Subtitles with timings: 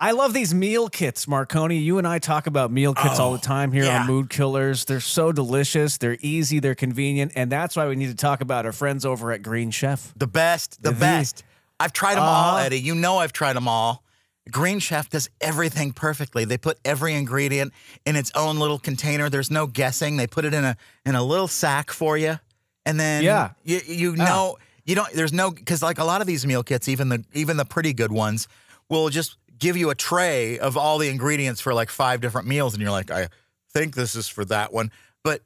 [0.00, 1.78] I love these meal kits, Marconi.
[1.78, 4.02] You and I talk about meal kits all the time here yeah.
[4.02, 4.84] on Mood Killers.
[4.84, 8.64] They're so delicious, they're easy, they're convenient, and that's why we need to talk about
[8.64, 10.12] our friends over at Green Chef.
[10.16, 11.42] The best, the The- best.
[11.80, 12.64] I've tried them all, Uh-huh.
[12.66, 12.80] Eddie.
[12.80, 14.02] You know I've tried them all.
[14.50, 16.44] Green Chef does everything perfectly.
[16.44, 17.72] They put every ingredient
[18.06, 19.28] in its own little container.
[19.28, 20.16] There's no guessing.
[20.16, 22.38] They put it in a in a little sack for you,
[22.86, 23.50] and then Yeah.
[23.62, 24.56] you you know
[24.86, 25.12] you don't.
[25.12, 27.92] There's no because like a lot of these meal kits, even the even the pretty
[27.92, 28.48] good ones,
[28.88, 32.74] will just give you a tray of all the ingredients for like five different meals,
[32.74, 33.28] and you're like, I
[33.72, 34.90] think this is for that one,
[35.22, 35.42] but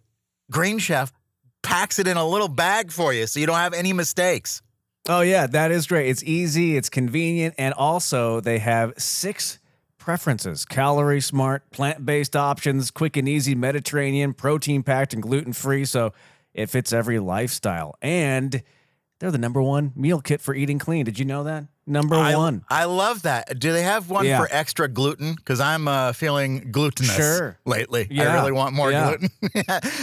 [0.50, 1.12] Green Chef
[1.62, 4.62] packs it in a little bag for you, so you don't have any mistakes.
[5.08, 6.08] Oh yeah, that is great.
[6.08, 9.58] It's easy, it's convenient, and also they have six
[9.98, 16.12] preferences: calorie smart, plant-based options, quick and easy Mediterranean, protein packed and gluten-free, so
[16.54, 17.96] it fits every lifestyle.
[18.02, 18.62] And
[19.18, 21.04] they're the number one meal kit for eating clean.
[21.04, 21.64] Did you know that?
[21.86, 22.64] Number I, one.
[22.70, 23.58] I love that.
[23.58, 24.38] Do they have one Yeah.
[24.38, 25.34] for extra gluten?
[25.34, 27.58] Because I'm uh, feeling glutinous Sure.
[27.64, 28.06] lately.
[28.18, 29.16] I really want more Yeah.
[29.16, 29.30] gluten.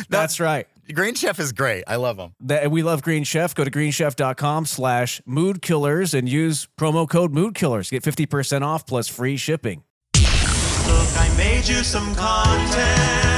[0.10, 0.68] That's right.
[0.94, 1.84] Green Chef is great.
[1.88, 2.34] I love them.
[2.42, 3.54] That we love Green Chef.
[3.56, 7.92] Go to greenchef.com slash moodkillers and use promo code moodkillers.
[7.92, 9.84] Get 50% off plus free shipping.
[10.16, 10.24] Look,
[11.18, 13.29] I made you some content.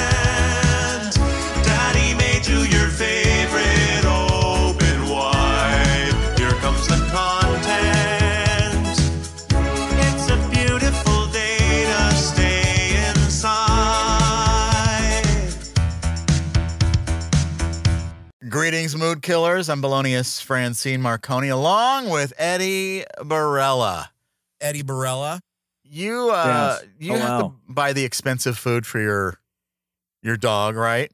[19.02, 19.68] Mood killers.
[19.68, 24.10] I'm Belonius Francine Marconi, along with Eddie Barella.
[24.62, 25.40] Eddie Barella.
[25.84, 26.90] You uh, Yes.
[27.00, 27.56] you have Hello.
[27.68, 29.40] to buy the expensive food for your
[30.22, 31.12] your dog, right?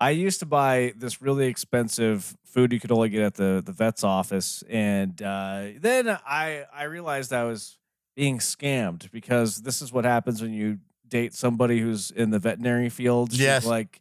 [0.00, 3.72] I used to buy this really expensive food you could only get at the, the
[3.72, 4.64] vet's office.
[4.70, 7.76] And uh, then I, I realized I was
[8.16, 12.88] being scammed because this is what happens when you date somebody who's in the veterinary
[12.88, 13.32] field.
[13.32, 13.66] She's Yes.
[13.66, 14.00] Like,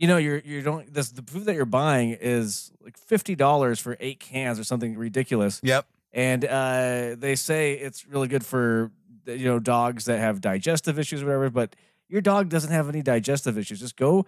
[0.00, 3.96] you know, you're, you don't, this, the food that you're buying is like $50 for
[4.00, 5.60] eight cans or something ridiculous.
[5.62, 5.86] Yep.
[6.12, 8.90] and uh, they say it's really good for
[9.26, 11.76] you know dogs that have digestive issues or whatever but
[12.08, 14.24] your dog doesn't have any digestive issues just go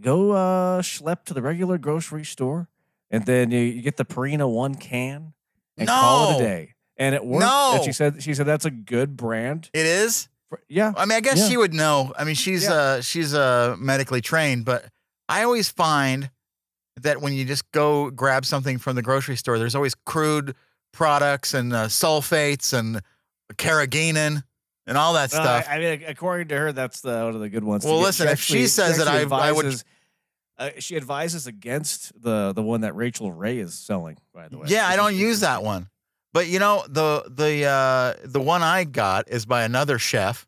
[0.00, 2.66] go uh schlep to the regular grocery store
[3.10, 5.34] and then you, you get the Purina one can
[5.76, 6.36] and call it No.
[6.38, 7.72] a day and it worked No.
[7.76, 10.28] and she said she said that's a good brand It is.
[10.48, 11.48] for, yeah I mean, I guess Yeah.
[11.48, 12.12] she would know.
[12.18, 12.72] I mean, she's Yeah.
[12.74, 14.86] uh she's uh medically trained, but
[15.30, 16.30] I always find
[17.00, 20.54] that when you just go grab something from the grocery store, there's always crude
[20.92, 23.00] products and uh, sulfates and
[23.54, 24.42] carrageenan
[24.86, 25.66] and all that Well, stuff.
[25.68, 28.28] I, I mean according to her that's the one of the good ones Well, listen,
[28.28, 29.84] if she says that, actually I- I would- advises-
[30.58, 34.64] uh, she advises against the the one that Rachael Ray is selling by the way
[34.68, 35.88] yeah, I don't use that one.
[36.34, 40.46] But you know, the the uh the one I got is by another chef.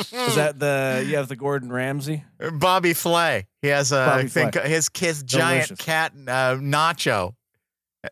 [0.00, 2.24] Is that the you have the Gordon Ramsay?
[2.52, 3.46] Bobby Flay.
[3.62, 4.68] He has a I Bobby think Flay.
[4.68, 5.84] his kid's giant Delicious.
[5.84, 7.34] cat uh, Nacho.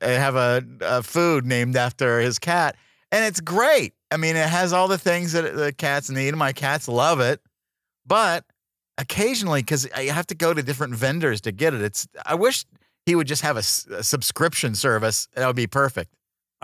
[0.01, 2.77] uh, Have a, a food named after his cat,
[3.13, 3.95] and it's great.
[4.11, 6.35] I mean, it has all the things that the cats need.
[6.37, 7.41] My cats love it,
[8.07, 8.45] but
[8.99, 11.83] occasionally, because I have to go to different vendors to get it.
[11.83, 12.65] It's I wish
[13.07, 15.29] he would just have a subscription service.
[15.35, 16.15] That would be perfect.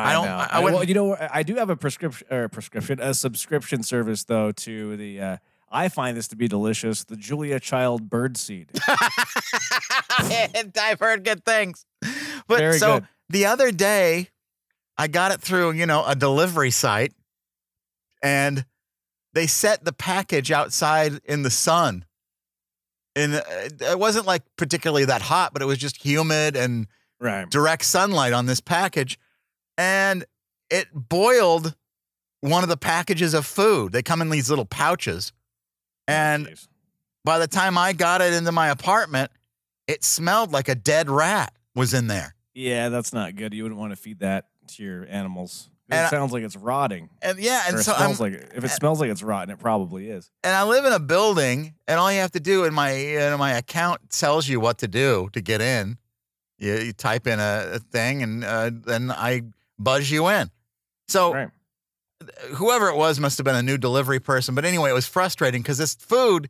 [0.06, 0.36] I don't- know.
[0.36, 3.82] I- I well, you know, I do have a prescription or a prescription, a subscription
[3.82, 5.20] service though to the.
[5.20, 5.36] Uh,
[5.72, 7.04] I find this to be delicious.
[7.04, 8.70] The Julia Child bird seed.
[10.18, 11.84] I've heard good things.
[12.48, 13.08] But Very so good.
[13.28, 14.28] the other day,
[14.98, 17.12] I got it through, you know, a delivery site,
[18.22, 18.64] and
[19.32, 22.04] they set the package outside in the sun.
[23.16, 23.42] And uh,
[23.92, 26.86] it wasn't like particularly that hot, but it was just humid and
[27.20, 27.48] Right.
[27.50, 29.18] direct sunlight on this package.
[29.80, 30.26] And
[30.68, 31.74] it boiled
[32.42, 33.92] one of the packages of food.
[33.92, 35.32] They come in these little pouches.
[36.06, 36.54] And
[37.24, 39.30] by the time I got it into my apartment,
[39.86, 42.34] it smelled like a dead rat was in there.
[42.54, 43.54] yeah, that's not good.
[43.54, 45.70] You wouldn't want to feed that to your animals.
[45.88, 47.08] It And I- sounds like it's rotting.
[47.22, 50.10] And yeah, and so I'm, smells like if it smells like it's rotten, it probably
[50.10, 50.30] is.
[50.44, 53.38] and I live in a building, and all you have to do in my in
[53.38, 55.96] my account tells you what to do to get in.
[56.58, 59.42] You, you type in a, a thing, and uh, then I
[59.82, 60.50] buzz you in.
[61.08, 61.48] So Right.
[62.54, 64.54] whoever it was must have been a new delivery person.
[64.54, 66.48] But anyway, it was frustrating because this food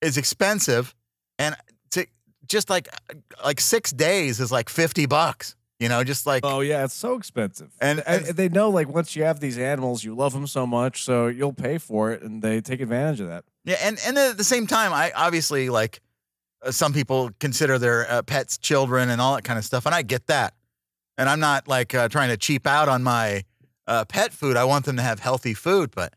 [0.00, 0.94] is expensive,
[1.38, 1.56] and
[1.92, 2.06] to
[2.46, 2.88] just like
[3.44, 5.54] like six days is like fifty bucks.
[5.80, 7.70] You know, just like Oh yeah, it's so expensive.
[7.80, 10.66] And- and, and- they know like once you have these animals, you love them so
[10.66, 13.44] much, so you'll pay for it, and they take advantage of that.
[13.64, 16.00] Yeah, and and at the same time, I obviously like
[16.66, 19.94] uh, some people consider their uh, pets children and all that kind of stuff, and
[19.94, 20.54] I get that.
[21.18, 23.44] And I'm not like uh, trying to cheap out on my
[23.86, 24.56] uh, pet food.
[24.56, 26.14] I want them to have healthy food, but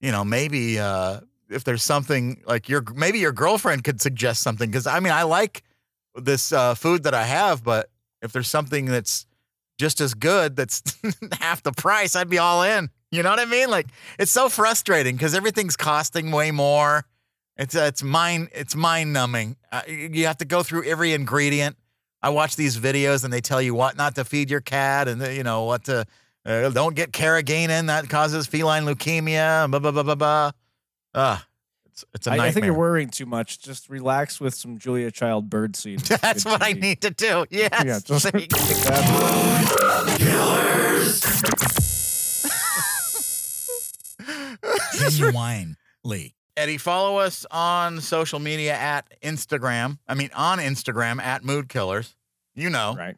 [0.00, 4.68] you know, maybe uh, if there's something like your maybe your girlfriend could suggest something
[4.70, 5.62] because I mean I like
[6.14, 7.90] this uh, food that I have, but
[8.22, 9.26] if there's something that's
[9.78, 10.82] just as good that's
[11.40, 12.90] half the price, I'd be all in.
[13.10, 13.70] You know what I mean?
[13.70, 13.86] Like
[14.18, 17.04] it's so frustrating because everything's costing way more.
[17.56, 19.56] It's uh, it's mind it's mind numbing.
[19.70, 21.76] Uh, you you have to go through every ingredient.
[22.24, 25.22] I watch these videos and they tell you what not to feed your cat and
[25.22, 26.06] uh, you know what to
[26.46, 29.70] uh, don't get carrageenan that causes feline leukemia.
[29.70, 30.50] Blah blah blah blah blah.
[31.14, 31.46] Ah,
[31.84, 32.48] it's it's a I, nightmare.
[32.48, 33.60] I think you're worrying too much.
[33.60, 36.00] Just relax with some Julia Child birdseed.
[36.00, 36.80] It's That's good what I TV.
[36.80, 37.44] need to do.
[37.50, 37.84] Yes.
[37.84, 38.54] Yeah, just There you go.
[44.98, 46.34] Genuinely.
[46.56, 49.98] Eddie, follow us on social media at Instagram.
[50.06, 52.16] I mean, on Instagram at Mood Killers.
[52.54, 53.16] You know, right.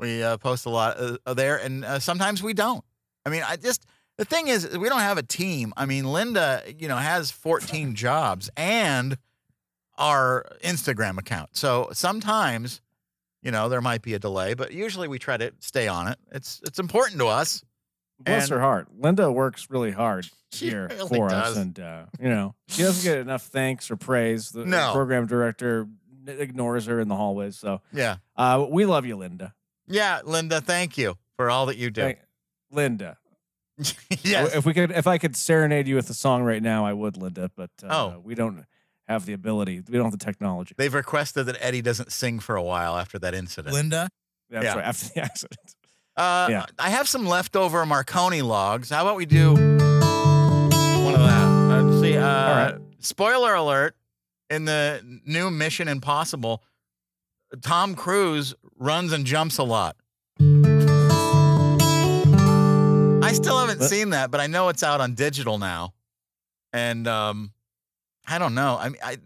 [0.00, 2.84] we uh, post a lot uh, there, and uh, sometimes we don't.
[3.24, 3.86] I mean, I just
[4.18, 5.72] the thing is, we don't have a team.
[5.76, 9.16] I mean, Linda, you know, has 14 jobs and
[9.96, 11.50] our Instagram account.
[11.56, 12.80] So sometimes,
[13.42, 16.18] you know, there might be a delay, but usually we try to stay on it.
[16.30, 17.64] It's it's important to us.
[18.24, 18.88] Bless And- her heart.
[18.98, 21.52] Linda works really hard She here really for does.
[21.52, 24.50] us, and uh, you know she doesn't get enough thanks or praise.
[24.50, 24.92] The No.
[24.92, 25.86] program director
[26.26, 27.58] ignores her in the hallways.
[27.58, 29.54] So Yeah, uh, we love you, Linda.
[29.86, 32.02] yeah, Linda, thank you for all that you do.
[32.02, 32.18] Thank-
[32.70, 33.16] Linda.
[34.22, 34.54] yes.
[34.54, 37.16] If we could, if I could serenade you with a song right now, I would,
[37.16, 37.50] Linda.
[37.56, 38.20] But uh, Oh.
[38.22, 38.64] we don't
[39.08, 39.82] have the ability.
[39.88, 40.74] We don't have the technology.
[40.76, 43.74] They've requested that Eddie doesn't sing for a while after that incident.
[43.74, 44.08] Linda,
[44.50, 44.74] That's Yeah.
[44.74, 44.84] right.
[44.84, 45.74] After the accident.
[46.16, 46.66] Uh, Yeah.
[46.78, 48.90] I have some leftover Marconi logs.
[48.90, 51.46] How about we do one of that?
[51.70, 52.16] Uh, see.
[52.16, 52.74] Uh, right.
[53.00, 53.96] Spoiler alert:
[54.50, 56.62] in the new Mission Impossible,
[57.62, 59.96] Tom Cruise runs and jumps a lot.
[63.24, 65.94] I still haven't But- seen that, but I know it's out on digital now,
[66.72, 67.52] and um,
[68.26, 68.76] I don't know.
[68.78, 69.16] I mean, I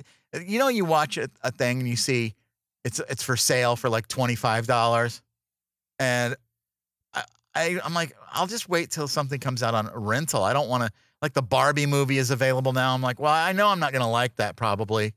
[0.40, 2.34] you know, you watch a, a thing and you see
[2.84, 5.22] it's it's for sale for like twenty five dollars,
[5.98, 6.36] and
[7.56, 10.42] I, I'm like, I'll just wait till something comes out on rental.
[10.44, 10.90] I don't want to
[11.22, 12.94] like the Barbie movie is available now.
[12.94, 15.14] I'm like, well, I know I'm not gonna like that probably,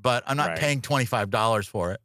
[0.00, 0.58] but I'm not Right.
[0.58, 2.00] paying twenty five dollars for it.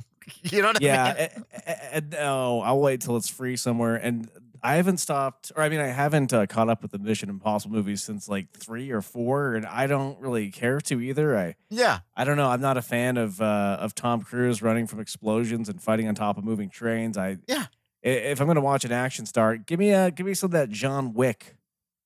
[0.42, 1.28] you know what I mean?
[1.66, 3.96] eh, eh, no, I'll wait till it's free somewhere.
[3.96, 4.30] And
[4.62, 7.74] I haven't stopped, or I mean, I haven't uh, caught up with the Mission Impossible
[7.74, 11.36] movies since like three or four, and I don't really care to either.
[11.36, 12.00] I Yeah.
[12.14, 12.48] I don't know.
[12.48, 16.14] I'm not a fan of uh, of Tom Cruise running from explosions and fighting on
[16.14, 17.16] top of moving trains.
[17.18, 17.66] I Yeah.
[18.02, 20.70] If I'm gonna watch an action star, give me a give me some of that
[20.70, 21.56] John Wick.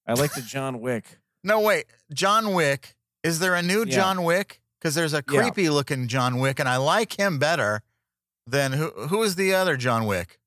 [0.07, 1.19] I like the John Wick.
[1.45, 1.87] No, wait.
[2.13, 2.97] John Wick.
[3.23, 3.95] Is there a new Yeah.
[3.95, 4.61] John Wick?
[4.81, 5.41] Because there's a Yeah.
[5.43, 7.83] creepy looking John Wick, and I like him better
[8.47, 8.89] than who?
[9.09, 10.39] Who is the other John Wick?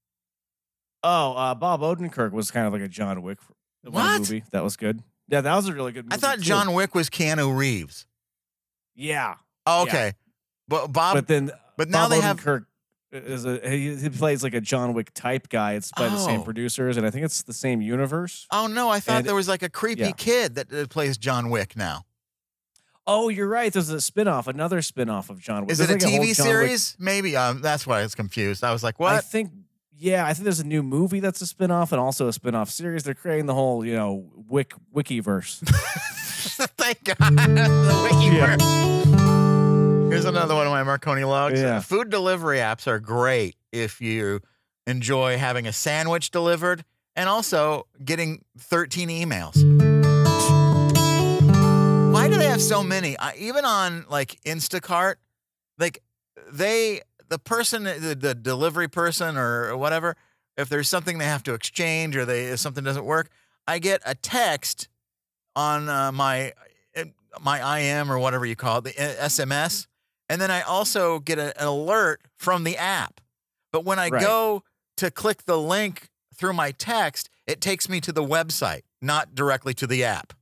[1.03, 3.39] Oh, uh, Bob Odenkirk was kind of like a John Wick.
[3.83, 4.19] What?
[4.19, 5.01] movie that was good?
[5.29, 6.15] Yeah, that was a really good movie.
[6.15, 6.41] I thought too.
[6.43, 8.05] John Wick was Keanu Reeves.
[8.95, 9.35] Yeah,
[9.65, 9.91] Oh, Yeah.
[9.91, 10.13] okay.
[10.67, 11.15] But Bob.
[11.15, 12.37] but then but now Bob they have.
[13.11, 15.73] Is a he, he plays like a John Wick type guy.
[15.75, 16.43] It's by the same Oh.
[16.43, 18.45] producers, and I think it's the same universe.
[18.51, 18.89] Oh no!
[18.89, 20.11] I thought And- there was like a creepy yeah.
[20.11, 22.03] kid that plays John Wick now.
[23.09, 23.71] Oh, you're right.
[23.71, 25.71] There's a spin-off, another spin-off of John Wick.
[25.71, 26.97] Is it There's a like whole TV Wick- series?
[26.99, 27.37] Maybe.
[27.37, 28.65] Um, that's why I was confused.
[28.65, 29.13] I was like, what?
[29.13, 29.51] I think
[29.97, 33.03] yeah, I think there's a new movie that's a spin-off and also a spin-off series.
[33.03, 35.59] They're creating the whole, you know, Wick Wikiverse.
[36.77, 37.17] Thank God.
[37.37, 39.26] the Wikiverse.
[40.09, 41.59] Here's another one of my Marconi logs.
[41.59, 41.81] Yeah.
[41.81, 44.41] Food delivery apps are great if you
[44.85, 46.85] enjoy having a sandwich delivered
[47.15, 49.61] and also getting 13 emails.
[52.11, 53.17] Why do they have so many?
[53.17, 55.15] I, even on like Instacart,
[55.77, 56.01] like
[56.51, 60.15] they, the person, the, the delivery person or whatever,
[60.55, 63.29] if there's something they have to exchange or they if something doesn't work,
[63.67, 64.87] I get a text
[65.55, 66.53] on uh, my
[66.95, 67.03] uh,
[67.41, 69.85] my IM or whatever you call it, the uh, SMS,
[70.29, 73.21] and then I also get a, an alert from the app.
[73.71, 74.21] But when I Right.
[74.21, 74.63] go
[74.97, 79.73] to click the link through my text, it takes me to the website, not directly
[79.75, 80.33] to the app.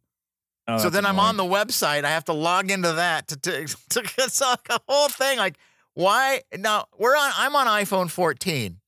[0.67, 2.05] Oh, so then I'm on the website.
[2.05, 5.37] I have to log into that to to, to it's like a whole thing.
[5.37, 5.57] Like
[5.93, 6.85] why now?
[6.97, 7.31] We're on.
[7.37, 8.79] I'm on iPhone 14,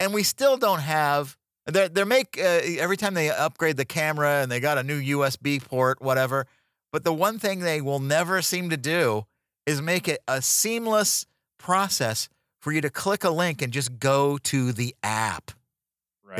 [0.00, 1.36] and we still don't have.
[1.66, 5.18] They they make uh, every time they upgrade the camera and they got a new
[5.18, 6.46] USB port, whatever.
[6.92, 9.26] But the one thing they will never seem to do
[9.70, 11.26] is make it a seamless
[11.58, 12.28] process
[12.60, 15.50] for you to click a link and just go to the app.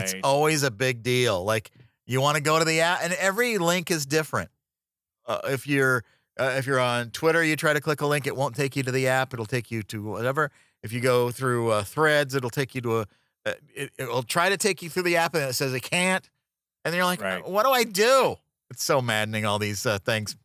[0.03, 1.43] It's always a big deal.
[1.45, 1.71] Like
[2.07, 4.51] you want to go to the app, and every link is different.
[5.27, 6.05] Uh, if you're
[6.39, 8.83] uh, if you're on Twitter, you try to click a link, it won't take you
[8.83, 9.33] to the app.
[9.35, 10.51] It'll take you to whatever.
[10.83, 13.07] If you go through uh, Threads, it'll take you to a.
[13.47, 16.29] Uh, it, it'll try to take you through the app, and it says it can't.
[16.85, 17.47] And then you're like, Right.
[17.47, 18.37] "What do I do?"
[18.71, 19.45] It's so maddening.
[19.45, 20.37] All these uh, things,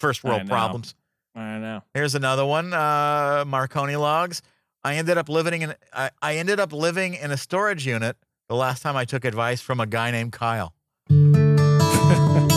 [0.00, 0.94] first world problems.
[1.38, 1.82] I know.
[1.94, 2.72] Here's another one.
[2.72, 4.42] Uh, Marconi logs.
[4.84, 5.74] I ended up living in.
[5.92, 8.16] I, I ended up living in a storage unit
[8.48, 10.74] the last time I took advice from a guy named Kyle.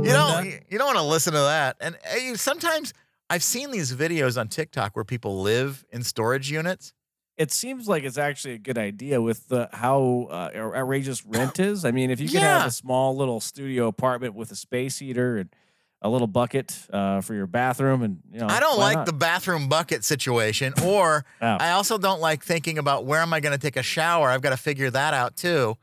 [0.00, 0.46] You don't.
[0.70, 1.76] You don't want to listen to that.
[1.80, 2.94] And uh, sometimes
[3.28, 6.92] I've seen these videos on TikTok where people live in storage units.
[7.36, 11.84] It seems like it's actually a good idea with the how uh, outrageous rent is.
[11.84, 12.58] I mean, if you can Yeah.
[12.60, 15.50] have a small little studio apartment with a space heater and
[16.00, 19.06] a little bucket uh, for your bathroom, and you know, I don't like not?
[19.06, 21.46] the bathroom bucket situation, or Oh.
[21.60, 24.28] I also don't like thinking about where am I going to take a shower.
[24.28, 25.76] I've got to figure that out too.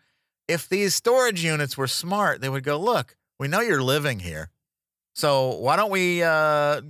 [0.48, 4.50] If these storage units were smart, they would go, look, we know you're living here.
[5.14, 6.82] So why don't we, uh,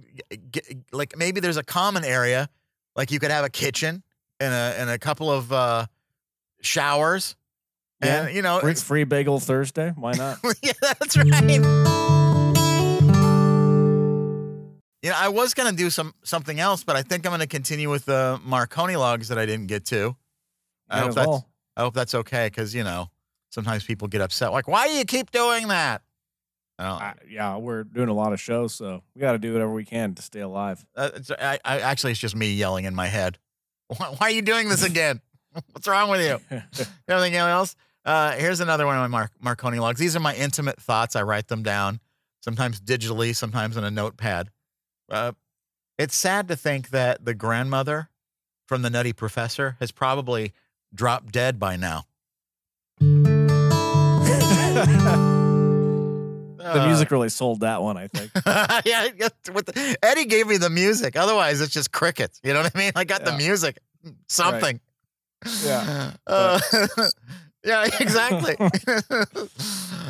[0.52, 2.50] get, like, maybe there's a common area,
[2.96, 4.04] like you could have a kitchen
[4.40, 5.86] and a, and a couple of uh,
[6.62, 7.36] showers.
[8.04, 8.26] Yeah.
[8.26, 9.94] And, you know, free, bagel Thursday.
[9.96, 10.40] Why not?
[10.62, 12.15] yeah, that's right.
[15.06, 17.92] You know, I was gonna do some something else, but I think I'm gonna continue
[17.92, 20.16] with the Marconi logs that I didn't get to.
[20.90, 21.48] I hope that's well.
[21.78, 23.12] I hope that's okay because you know
[23.52, 26.02] sometimes people get upset, like, why do you keep doing that?
[26.80, 29.86] I yeah, we're doing a lot of shows, so we got to do whatever we
[29.86, 30.84] can to stay alive.
[30.96, 33.38] uh, it's, I, I actually it's just me yelling in my head.
[33.88, 35.22] Why, why are you doing this again?
[35.72, 36.64] What's wrong with you?
[37.08, 37.76] Anything else?
[38.04, 40.00] Uh, here's another one of my Mar- Marconi logs.
[40.00, 41.16] These are my intimate thoughts.
[41.16, 42.00] I write them down,
[42.42, 44.50] sometimes digitally, sometimes on a notepad.
[45.10, 45.34] Uh,
[45.98, 48.10] it's sad to think that the grandmother
[48.68, 50.54] from the Nutty Professor has probably
[50.94, 52.06] dropped dead by now.
[56.74, 58.32] the music really sold that one, I think.
[58.46, 61.16] Uh, yeah, yeah, with the, Eddie gave me the music.
[61.16, 62.40] Otherwise, it's just crickets.
[62.44, 62.92] You know what I mean?
[62.96, 63.78] I got the music,
[64.28, 64.80] something.
[65.64, 66.12] Yeah.
[66.28, 66.60] Uh,
[67.64, 68.56] yeah, exactly.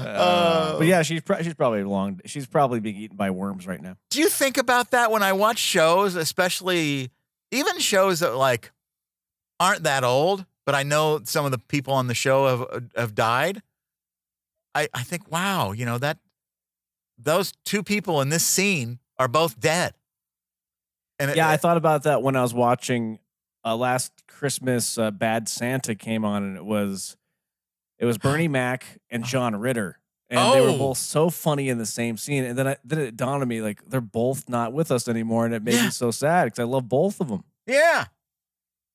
[0.08, 2.22] Uh, but yeah, she's pro- she's probably long.
[2.26, 3.96] She's probably being eaten by worms right now.
[4.10, 7.12] Do you think about that when I watch shows, especially
[7.52, 8.72] even shows that like
[9.60, 13.16] aren't that old, but I know some of the people on the show have have
[13.16, 13.62] died?
[14.74, 16.18] I I think, wow, you know that
[17.18, 19.94] those two people in this scene are both dead.
[21.18, 23.20] And it- Yeah, I thought about that when I was watching
[23.64, 24.98] uh, last Christmas.
[24.98, 27.16] Uh, Bad Santa came on, and it was
[28.00, 30.00] it was Bernie Mac and John Ritter,
[30.30, 30.78] and they were Oh.
[30.78, 32.44] both so funny in the same scene.
[32.44, 35.46] And then I, then it dawned on me like they're both not with us anymore,
[35.46, 35.86] and it made Yeah.
[35.86, 37.44] me so sad because I love both of them.
[37.68, 38.06] Yeah.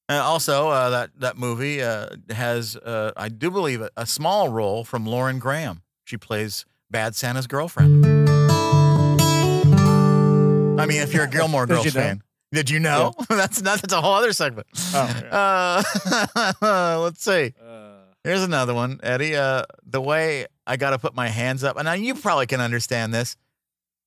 [0.09, 4.49] And also, uh, that that movie uh, has, uh, I do believe, a, a small
[4.49, 5.83] role from Lauren Graham.
[6.05, 8.05] She plays Bad Santa's girlfriend.
[10.81, 12.01] I mean, if you're a Gilmore Girls you know?
[12.01, 13.13] fan, did you know?
[13.29, 14.67] that's not, that's a whole other segment.
[14.95, 15.83] Oh,
[16.61, 17.55] Uh, let's see.
[17.63, 17.90] Uh,
[18.25, 19.35] Here's another one, Eddie.
[19.35, 22.61] Uh, the way I got to put my hands up, and now you probably can
[22.61, 23.37] understand this.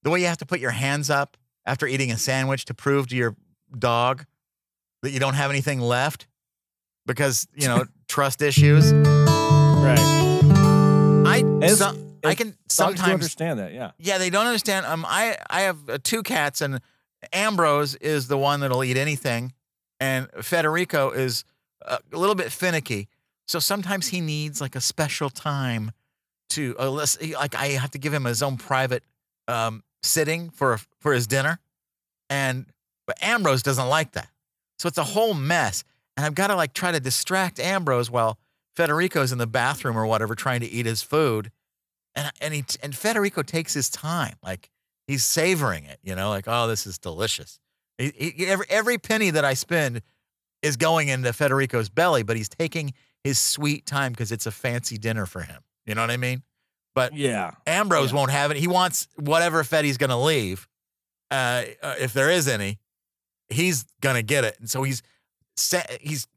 [0.04, 3.08] The way you have to put your hands up after eating a sandwich to prove
[3.08, 3.36] to your
[3.78, 4.26] dog
[5.02, 6.28] that you don't have anything left
[7.06, 8.94] because you know trust issues.
[8.94, 10.00] right.
[11.26, 13.74] I some- I can sometimes understand that.
[13.74, 13.92] Yeah.
[14.00, 14.86] yeah, they don't understand.
[14.86, 16.80] Um, I I have uh, two cats, and
[17.34, 19.54] Ambrose is the one that'll eat anything,
[20.00, 21.44] and Federico is
[21.86, 23.10] uh, a little bit finicky.
[23.48, 25.92] So sometimes he needs like a special time
[26.52, 29.04] to uh, like I have to give him his own private
[29.48, 31.60] um, sitting for for his dinner,
[32.30, 32.66] and
[33.06, 34.30] but Ambrose doesn't like that.
[34.80, 35.84] So it's a whole mess,
[36.16, 38.38] and I've got to like try to distract Ambrose while
[38.76, 41.52] Federico's in the bathroom or whatever trying to eat his food
[42.16, 44.70] and and he and Federico takes his time, like
[45.08, 47.60] he's savoring it, you know, like oh, this is delicious.
[47.98, 50.02] He, he, every every penny that I spend
[50.62, 54.98] is going into Federico's belly, but he's taking his sweet time because it's a fancy
[54.98, 55.62] dinner for him.
[55.86, 56.44] You know what I mean?
[56.96, 57.52] But Yeah.
[57.66, 58.18] Ambrose Yeah.
[58.18, 58.58] won't have it.
[58.58, 60.68] He wants whatever Fetty's going to leave,
[61.32, 62.80] uh, uh, if there is any.
[63.50, 65.04] He's going to get it, and so he's
[65.56, 66.28] sa- he's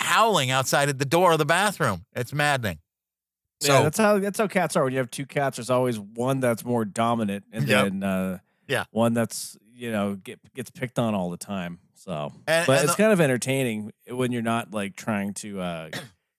[0.00, 2.04] howling outside at the door of the bathroom.
[2.14, 2.78] It's maddening.
[3.60, 4.84] So yeah, that's how that's how cats are.
[4.84, 7.84] When you have two cats, there's always one that's more dominant, and Yep.
[7.84, 8.84] then uh, Yeah.
[8.90, 11.80] one that's you know get gets picked on all the time.
[11.94, 15.60] So, And- but and it's the- kind of entertaining when you're not like trying to
[15.60, 15.90] uh,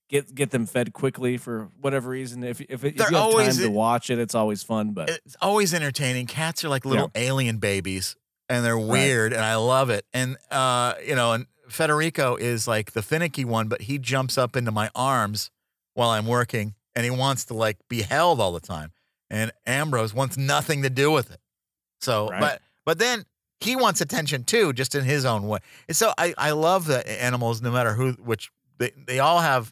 [0.09, 2.43] get get them fed quickly for whatever reason.
[2.43, 4.91] If if, if you have time to watch it, it's always fun.
[4.91, 6.27] But it's always entertaining.
[6.27, 8.15] Cats are like little alien babies,
[8.49, 10.05] and they're weird, and I love it.
[10.13, 14.55] And uh, you know, and Federico is like the finicky one, but he jumps up
[14.55, 15.51] into my arms
[15.93, 18.91] while I'm working, and he wants to like be held all the time.
[19.29, 21.39] And Ambrose wants nothing to do with it.
[22.01, 22.39] So, Right.
[22.39, 23.25] but but then
[23.59, 25.59] he wants attention too, just in his own way.
[25.87, 28.49] And so I I love the animals, no matter who, which
[28.79, 29.71] they they all have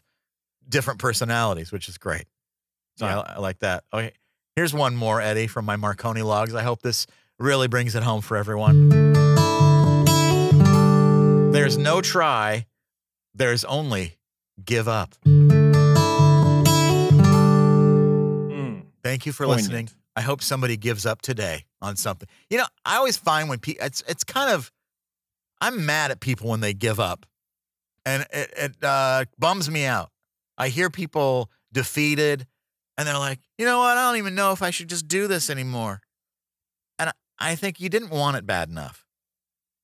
[0.68, 2.24] different personalities, which is great.
[2.96, 3.84] So I, I like that.
[3.92, 4.12] Okay.
[4.56, 6.54] Here's one more, Eddie, from my Marconi logs.
[6.54, 7.06] I hope this
[7.38, 8.88] really brings it home for everyone.
[11.52, 12.66] There's no try,
[13.34, 14.18] there's only
[14.64, 15.14] give up.
[15.24, 15.68] Mm.
[19.02, 19.62] Thank you for Poignant.
[19.62, 19.88] listening.
[20.16, 22.28] I hope somebody gives up today on something.
[22.50, 24.72] You know, I always find when people, it's it's kind of,
[25.60, 27.24] I'm mad at people when they give up,
[28.04, 30.10] and it, it uh, bums me out.
[30.58, 32.46] I hear people defeated,
[32.98, 33.96] and they're like, you know what?
[33.96, 36.00] I don't even know if I should just do this anymore.
[36.98, 39.06] And I, think you didn't want it bad enough.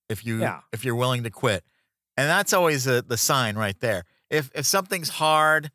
[0.09, 0.61] If you Yeah.
[0.73, 1.65] if you're willing to quit,
[2.17, 4.05] and that's always the the sign right there.
[4.29, 5.71] If if something's hard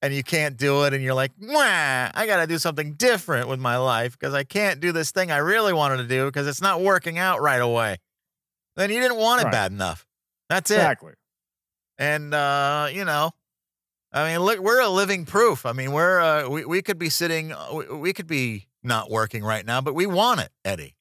[0.00, 3.58] and you can't do it and you're like, I got to do something different with
[3.58, 6.62] my life because I can't do this thing I really wanted to do because it's
[6.62, 7.98] not working out right away.
[8.76, 9.52] Then you didn't want it Right.
[9.52, 10.06] bad enough.
[10.48, 10.74] That's it.
[10.76, 11.14] Exactly.
[11.98, 13.32] And uh, you know,
[14.16, 15.66] I mean, look, we're a living proof.
[15.66, 19.44] I mean, we're uh, we we could be sitting, we, we could be not working
[19.44, 20.96] right now, but we want it, Eddie.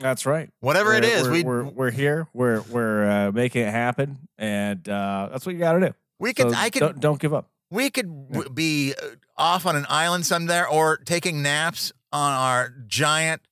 [0.00, 0.48] That's right.
[0.60, 2.26] Whatever it We're- is, we're, we we're we're here.
[2.32, 5.94] We're we're uh, making it happen, and uh, that's what you got to do.
[6.18, 7.50] we could So I could don't, don't give up.
[7.70, 12.72] We could w- be uh, off on an island somewhere or taking naps on our
[12.86, 13.42] giant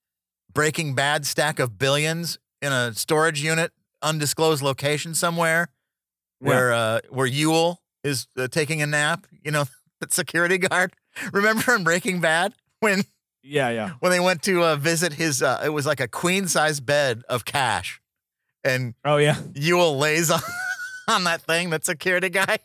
[0.52, 5.69] Breaking Bad stack of billions in a storage unit, undisclosed location somewhere
[6.38, 9.26] where uh, where Huell is uh, taking a nap.
[9.42, 9.64] You know,
[10.00, 10.94] that security guard.
[11.32, 13.02] Remember in Breaking Bad when
[13.42, 13.90] Yeah, yeah.
[14.00, 15.42] when they went to uh, visit his?
[15.42, 18.00] Uh, it was like a queen size bed of cash,
[18.64, 20.40] and Oh yeah, Huell lays on
[21.09, 21.71] on that thing.
[21.71, 22.59] That security guy.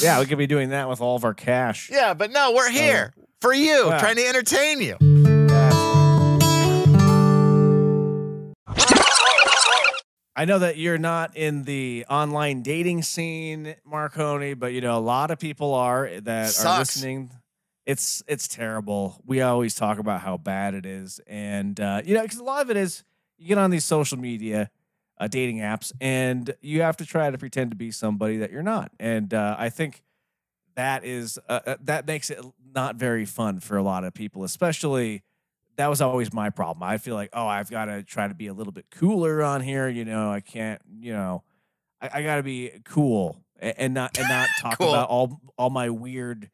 [0.00, 0.18] yeah.
[0.20, 1.90] We could be doing that with all of our cash.
[1.92, 3.98] Yeah, but no, we're here for you, Yeah.
[4.00, 4.96] trying to entertain you.
[10.38, 15.00] I know that you're not in the online dating scene, Marconi, but you know a
[15.00, 17.30] lot of people are that are listening.
[17.86, 19.22] It's it's terrible.
[19.24, 22.62] We always talk about how bad it is, and uh, you know because a lot
[22.62, 23.02] of it is
[23.38, 24.70] you get on these social media
[25.18, 28.62] uh, dating apps, and you have to try to pretend to be somebody that you're
[28.62, 28.92] not.
[29.00, 30.02] And uh, I think
[30.74, 34.44] that is uh, uh, that makes it not very fun for a lot of people,
[34.44, 35.22] especially
[35.76, 36.82] that was always my problem.
[36.82, 39.60] I feel like, oh, I've got to try to be a little bit cooler on
[39.60, 39.88] here.
[39.88, 41.42] You know, I can't, you know,
[42.00, 44.90] I, I got to be cool and not and not talk Cool.
[44.90, 46.50] about all all my weird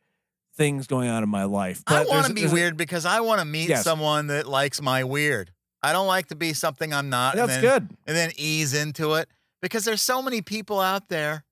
[0.56, 1.82] things going on in my life.
[1.86, 3.84] I want to be weird because I want to meet Yes.
[3.84, 5.52] someone that likes my weird.
[5.82, 7.34] I don't like to be something I'm not.
[7.34, 7.96] That's and then, good.
[8.06, 9.28] And then ease into it
[9.60, 11.44] because there's so many people out there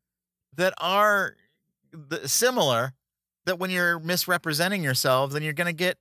[0.56, 1.34] that are
[2.10, 2.92] th- similar
[3.46, 5.98] that when you're misrepresenting yourself, then you're going to get.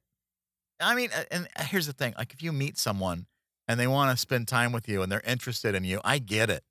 [0.80, 3.26] I mean, uh, and here's the thing: like if you meet someone
[3.68, 6.50] and they want to spend time with you and they're interested in you, I get
[6.50, 6.64] it.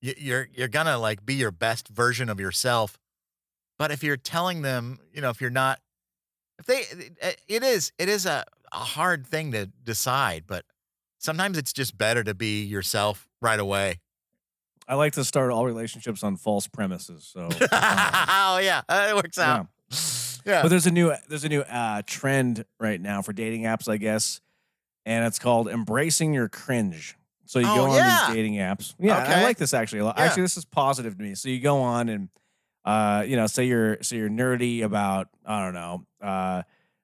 [0.00, 2.98] You- You're you're gonna like be your best version of yourself,
[3.78, 5.80] but if you're telling them, you know, if you're not,
[6.58, 6.82] if they,
[7.48, 10.64] it is it is a, a hard thing to decide, but
[11.18, 14.00] sometimes it's just better to be yourself right away.
[14.88, 17.28] I like to start all relationships on false premises.
[17.32, 17.66] So, uh,
[18.28, 19.66] oh yeah, uh, it works out.
[19.90, 19.96] Yeah.
[20.46, 23.96] But there's a new there's a new uh, trend right now for dating apps, I
[23.96, 24.40] guess,
[25.04, 27.16] and it's called embracing your cringe.
[27.44, 28.24] So you Oh, go on yeah.
[28.28, 28.94] these dating apps.
[28.98, 29.34] Yeah, Okay.
[29.34, 30.16] I like this actually a lot.
[30.18, 30.24] Yeah.
[30.24, 31.34] Actually, this is positive to me.
[31.34, 32.28] So you go on and
[32.84, 36.62] uh, you know, say you're so you're nerdy about I don't know, uh,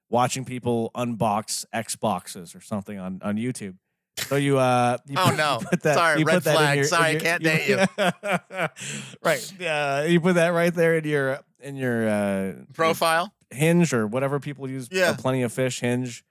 [0.09, 3.75] watching people unbox Xboxes or something on on YouTube.
[4.17, 5.57] So you uh you Oh, put, no.
[5.61, 6.77] you put that Sorry, you red flag.
[6.77, 7.77] your- Sorry, I can't date you.
[9.23, 9.53] right.
[9.59, 13.33] Yeah, you put that right there in your in your uh Profile.
[13.51, 14.85] Hinge or whatever people use.
[14.85, 15.15] uh, Yeah.
[15.17, 16.23] Plenty of Fish, Hinge,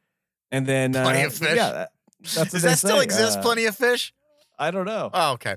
[0.50, 1.56] and then Plenty uh, of Fish?
[1.56, 1.92] Yeah, that,
[2.34, 3.04] that's Does that still say.
[3.04, 3.38] exist?
[3.38, 4.12] Uh, Plenty of fish.
[4.58, 5.10] I don't know.
[5.12, 5.56] Oh, okay.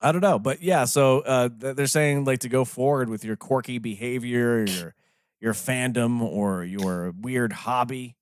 [0.00, 0.84] I don't know, but yeah.
[0.84, 4.94] So uh, they're saying like to go forward with your quirky behavior, your
[5.40, 8.16] your fandom, or your weird hobby.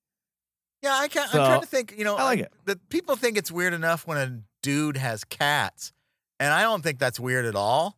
[0.81, 1.93] Yeah, I can So, I'm trying to think.
[1.97, 2.51] You know, I like it.
[2.65, 5.93] The people think it's weird enough when a dude has cats,
[6.39, 7.97] and I don't think that's weird at all.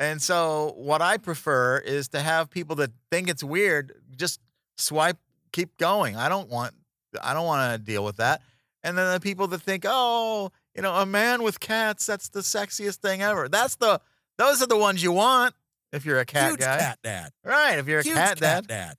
[0.00, 4.40] And so, what I prefer is to have people that think it's weird just
[4.76, 5.18] swipe,
[5.52, 6.16] keep going.
[6.16, 6.74] I don't want,
[7.22, 8.42] I don't want to deal with that.
[8.82, 12.40] And then the people that think, oh, you know, a man with cats, that's the
[12.40, 13.48] sexiest thing ever.
[13.48, 14.00] That's the,
[14.36, 15.54] those are the ones you want
[15.92, 17.30] if you're a cat Huge guy, cat dad.
[17.44, 17.78] right?
[17.78, 18.96] If you're a Huge cat dad, dad.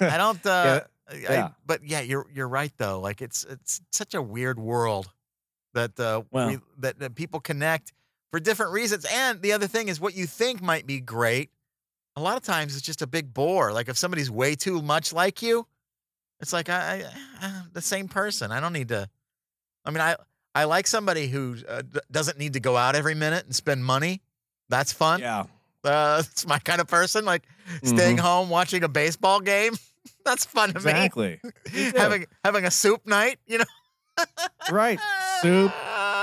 [0.00, 0.40] I don't.
[0.46, 1.48] Uh, I, yeah.
[1.64, 2.98] but yeah, you're you're right though.
[2.98, 5.08] Like it's it's such a weird world
[5.72, 7.92] that uh, Well- we, that, that people connect
[8.30, 9.06] for different reasons.
[9.10, 11.50] And the other thing is, what you think might be great,
[12.16, 13.72] a lot of times it's just a big bore.
[13.72, 15.66] Like if somebody's way too much like you,
[16.40, 17.04] it's like I,
[17.40, 18.52] I, I the same person.
[18.52, 19.08] I don't need to.
[19.84, 20.16] I mean, I
[20.54, 24.22] I like somebody who uh, doesn't need to go out every minute and spend money.
[24.68, 25.20] That's fun.
[25.20, 25.44] yeah.
[25.84, 27.24] Uh, it's my kind of person.
[27.24, 27.44] Like
[27.84, 29.74] staying home watching a baseball game.
[30.24, 31.38] That's fun to Exactly.
[31.42, 31.50] me.
[31.92, 31.92] too.
[31.96, 33.64] having having a soup night, you know.
[34.70, 34.98] right.
[35.42, 35.70] Soup.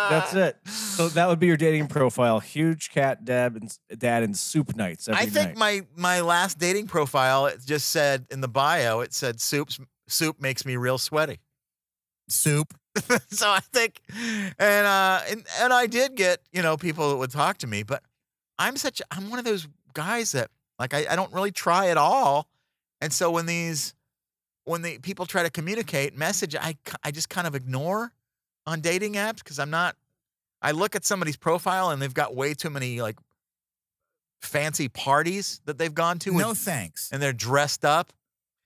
[0.10, 0.58] That's it.
[0.68, 2.40] So that would be your dating profile.
[2.40, 5.58] Huge cat dad and dad and soup nights every I think night.
[5.58, 10.42] my my last dating profile it just said in the bio it said soups soup
[10.42, 11.40] makes me real sweaty.
[12.30, 12.74] Soup.
[13.30, 14.02] so I think
[14.60, 17.84] and uh and, and I did get, you know, people that would talk to me,
[17.84, 18.04] but
[18.60, 21.98] I'm such I'm one of those guys that like I, I don't really try at
[21.98, 22.48] all.
[23.02, 23.94] And so when these
[24.66, 28.14] when the people try to communicate message, I I just kind of ignore
[28.66, 29.96] on dating apps because I'm not
[30.62, 33.18] I look at somebody's profile and they've got way too many like
[34.42, 37.10] fancy parties that they've gone to No and, thanks.
[37.12, 38.14] and they're dressed up.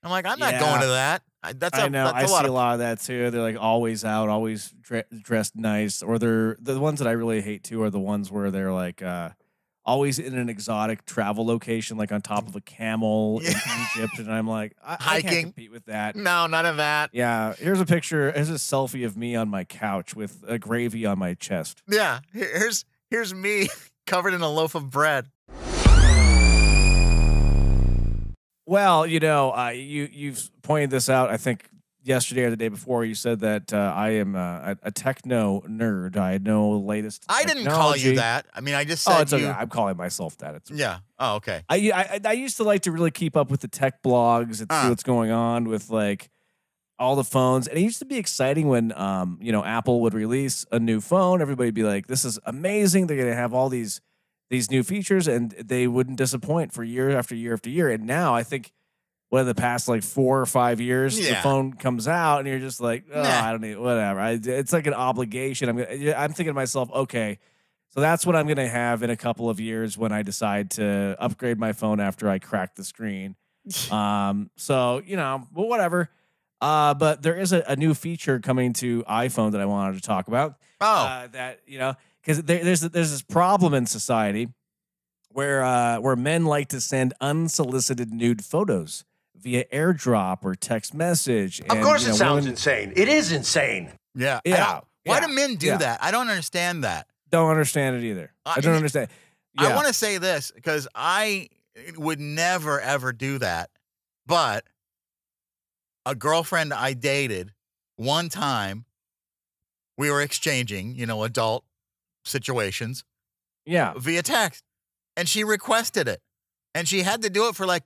[0.02, 1.22] I'm like, I'm not going to that.
[1.42, 2.04] I, that's a, I know.
[2.04, 3.30] that's I a see lot a lot of that too.
[3.30, 7.40] They're like always out, always dre- dressed nice, or they're the ones that I really
[7.40, 9.30] hate too are the ones where they're like uh,
[9.88, 13.46] always in an exotic travel location, like on top of a camel in
[13.96, 15.30] Egypt, and I'm like, I, I Hiking.
[15.30, 16.14] can't compete with that.
[16.14, 17.10] no, none of that.
[17.12, 18.30] Yeah, here's a picture.
[18.30, 21.82] Here's a selfie of me on my couch with a gravy on my chest.
[21.88, 23.68] Yeah, here's here's me
[24.06, 25.26] covered in a loaf of bread.
[28.66, 31.30] Well, you know, uh, you you've pointed this out.
[31.30, 31.68] I think
[32.08, 33.04] yesterday or the day before.
[33.04, 36.16] You said that uh, I am uh, a, a techno nerd.
[36.16, 37.24] I know the latest.
[37.28, 38.46] I didn't call you that.
[38.54, 39.38] I mean, I just said Oh, it's you.
[39.38, 39.48] okay.
[39.50, 40.54] I'm calling myself that.
[40.56, 40.80] It's okay.
[40.80, 40.98] Yeah.
[41.18, 41.62] Oh, okay.
[41.68, 41.76] I,
[42.24, 44.66] I I used to like to really keep up with the tech blogs and see
[44.70, 44.88] Ah.
[44.88, 46.30] what's going on with like
[46.98, 47.68] all the phones.
[47.68, 51.00] And it used to be exciting when um you know Apple would release a new
[51.00, 51.40] phone.
[51.42, 53.06] Everybody'd be like, "This is amazing!
[53.06, 54.00] They're gonna have all these
[54.50, 57.88] these new features," and they wouldn't disappoint for year after year after year.
[57.90, 58.72] And now I think.
[59.30, 62.80] What the past like four or five years, the phone comes out and you're just
[62.80, 63.28] like, oh, Nah.
[63.46, 64.18] I don't need whatever.
[64.20, 65.68] I, it's like an obligation.
[65.68, 67.38] I'm gonna, I'm thinking to myself, okay,
[67.90, 70.70] so that's what I'm going to have in a couple of years when I decide
[70.72, 73.36] to upgrade my phone after I crack the screen.
[73.92, 76.08] Um, so you know, well, whatever.
[76.60, 80.00] Uh, but there is a, a new feature coming to iPhone that I wanted to
[80.00, 80.54] talk about.
[80.80, 84.48] Oh, Uh, that you know, because there, there's there's this problem in society
[85.32, 89.04] where uh, where men like to send unsolicited nude photos
[89.40, 91.60] via AirDrop or text message.
[91.60, 92.92] Of course, you it sounds women insane.
[92.96, 93.92] It is insane.
[94.14, 94.40] yeah.
[94.44, 95.76] Yeah, Why yeah, do men do yeah.
[95.78, 96.02] that?
[96.02, 97.06] I don't understand that.
[97.30, 98.32] Don't understand it either.
[98.44, 99.08] I I don't mean, understand.
[99.56, 101.48] I want to say this because I
[101.96, 103.70] would never ever do that.
[104.26, 104.64] But
[106.06, 107.52] a girlfriend I dated
[107.96, 108.84] one time,
[109.96, 111.64] we were exchanging, you know, adult
[112.24, 113.04] situations
[113.66, 113.94] yeah.
[113.96, 114.62] via text,
[115.16, 116.20] and she requested it,
[116.74, 117.82] and she had to do it for like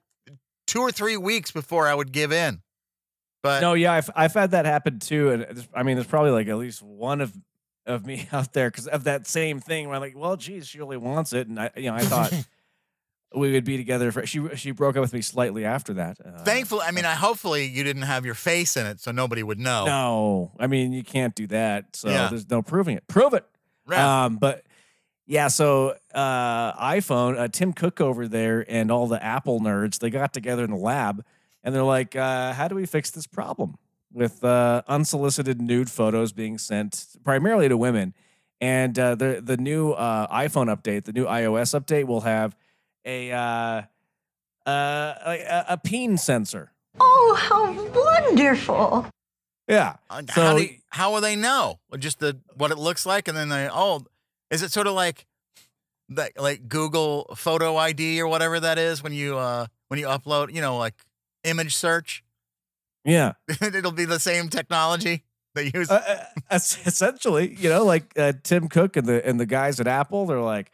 [0.72, 2.62] two or three weeks before I would give in.
[3.42, 6.48] But No, yeah, I've I've had that happen too, and I mean, there's probably like
[6.48, 7.32] at least one of
[7.86, 9.86] of me out there because of that same thing.
[9.88, 12.32] Where I'm like, well, geez, she really wants it, and I, you know, I thought
[13.34, 14.12] we would be together.
[14.12, 16.18] For, she she broke up with me slightly after that.
[16.24, 19.42] Uh, thankfully, I mean, I hopefully you didn't have your face in it, so nobody
[19.42, 19.86] would know.
[19.86, 21.96] no, I mean, you can't do that.
[21.96, 22.28] So Yeah.
[22.28, 23.06] there's no proving it.
[23.08, 23.44] Prove it.
[23.86, 23.98] Right.
[23.98, 24.64] Um, but
[25.26, 30.10] yeah, so uh, iPhone, uh, Tim Cook over there, and all the Apple nerds, they
[30.10, 31.24] got together in the lab,
[31.62, 33.76] and they're like, uh, "How do we fix this problem
[34.12, 38.14] with uh, unsolicited nude photos being sent primarily to women?"
[38.60, 42.56] And uh, the the new uh, iPhone update, the new iOS update, will have
[43.04, 43.82] a uh, uh,
[44.66, 46.72] a, a peen sensor.
[47.00, 47.72] Oh, how
[48.28, 49.06] wonderful.
[49.68, 49.94] Yeah.
[50.10, 51.78] So- how, do you- how will they know?
[51.98, 54.04] Just the what it looks like, and then they oh,
[54.52, 55.26] is it sort of like
[56.10, 60.52] that like Google Photo ID or whatever that is when you uh when you upload,
[60.54, 60.94] you know, like
[61.44, 62.22] image search?
[63.04, 63.32] Yeah.
[63.60, 65.24] It'll be the same technology
[65.56, 65.90] they use.
[65.90, 69.88] uh, uh, essentially, you know, like uh, Tim Cook and the and the guys at
[69.88, 70.70] Apple, they're like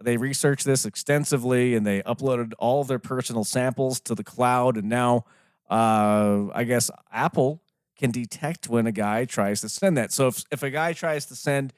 [0.00, 4.88] they researched this extensively and they uploaded all their personal samples to the cloud, and
[4.88, 5.24] now
[5.68, 7.60] uh, I guess Apple
[7.98, 10.12] can detect when a guy tries to send that.
[10.12, 11.72] So if if a guy tries to send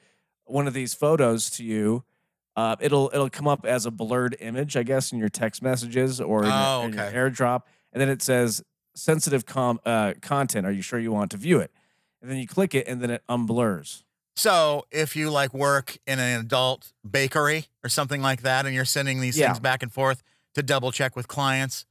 [0.47, 2.03] one of these photos to you.
[2.55, 6.19] Uh, it'll it'll come up as a blurred image, I guess, in your text messages
[6.19, 7.03] or in, your- Oh, in your.
[7.29, 7.61] AirDrop,
[7.93, 8.63] and then it says
[8.95, 10.65] sensitive com- uh, content.
[10.65, 11.71] Are you sure you want to view it?
[12.19, 14.01] and then you click it and then it unblurs.
[14.35, 18.85] so if you like work in an adult bakery or something like that, and you're
[18.85, 19.49] sending these Yeah.
[19.49, 20.23] things back and forth
[20.55, 21.85] to double check with clients,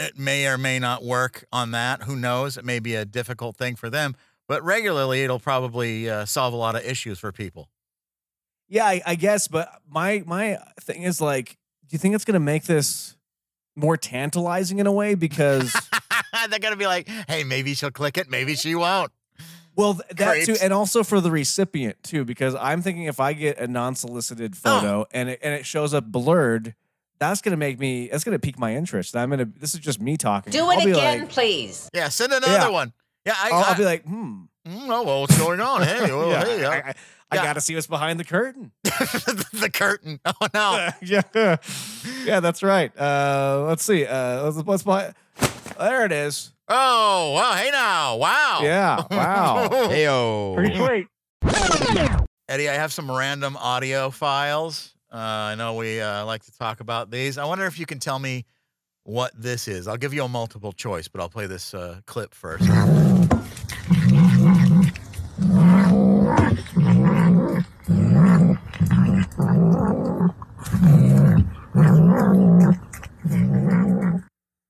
[0.00, 2.04] it may or may not work on that.
[2.04, 2.56] Who knows?
[2.56, 4.16] It may be a difficult thing for them,
[4.48, 7.68] but regularly it'll probably uh, solve a lot of issues for people.
[8.68, 11.50] Yeah, I, I guess, but my my thing is like,
[11.88, 13.16] do you think it's gonna make this
[13.76, 15.14] more tantalizing in a way?
[15.14, 15.72] Because
[16.50, 19.12] They're gonna be like, "Hey, maybe she'll click it, maybe she won't."
[19.76, 22.24] well, th- that too, and also for the recipient too.
[22.24, 26.04] Because I'm thinking if I get a non-solicited photo and it and it shows up
[26.06, 26.74] blurred,
[27.18, 28.08] that's gonna make me.
[28.08, 29.16] That's gonna pique my interest.
[29.16, 29.44] I'm gonna.
[29.44, 30.50] This is just me talking.
[30.52, 31.88] Do it again, like- please.
[31.94, 32.68] Yeah, send another Yeah.
[32.68, 32.92] one.
[33.26, 34.44] Yeah, I, I'll, I, I'll be like, hmm.
[34.66, 35.82] mm, oh, well, what's going on?
[35.82, 36.94] Hey, well, yeah, hey, I, I,
[37.28, 37.42] I yeah.
[37.42, 38.70] gotta see what's behind the curtain.
[38.84, 40.20] the curtain.
[40.40, 40.88] Oh no.
[41.02, 41.56] yeah,
[42.24, 42.96] yeah, that's right.
[42.98, 44.06] Uh, let's see.
[44.06, 45.14] Uh, what's, what's behind?
[45.78, 46.52] There it is.
[46.68, 48.16] Oh, well, hey now.
[48.16, 48.60] Wow.
[48.62, 49.04] Yeah.
[49.10, 49.68] Wow.
[49.70, 50.76] Heyo.
[50.76, 51.08] sweet.
[52.48, 54.94] Eddie, I have some random audio files.
[55.12, 57.38] Uh, I know we uh, like to talk about these.
[57.38, 58.44] I wonder if you can tell me
[59.02, 59.88] what this is.
[59.88, 62.68] I'll give you a multiple choice, but I'll play this uh, clip first.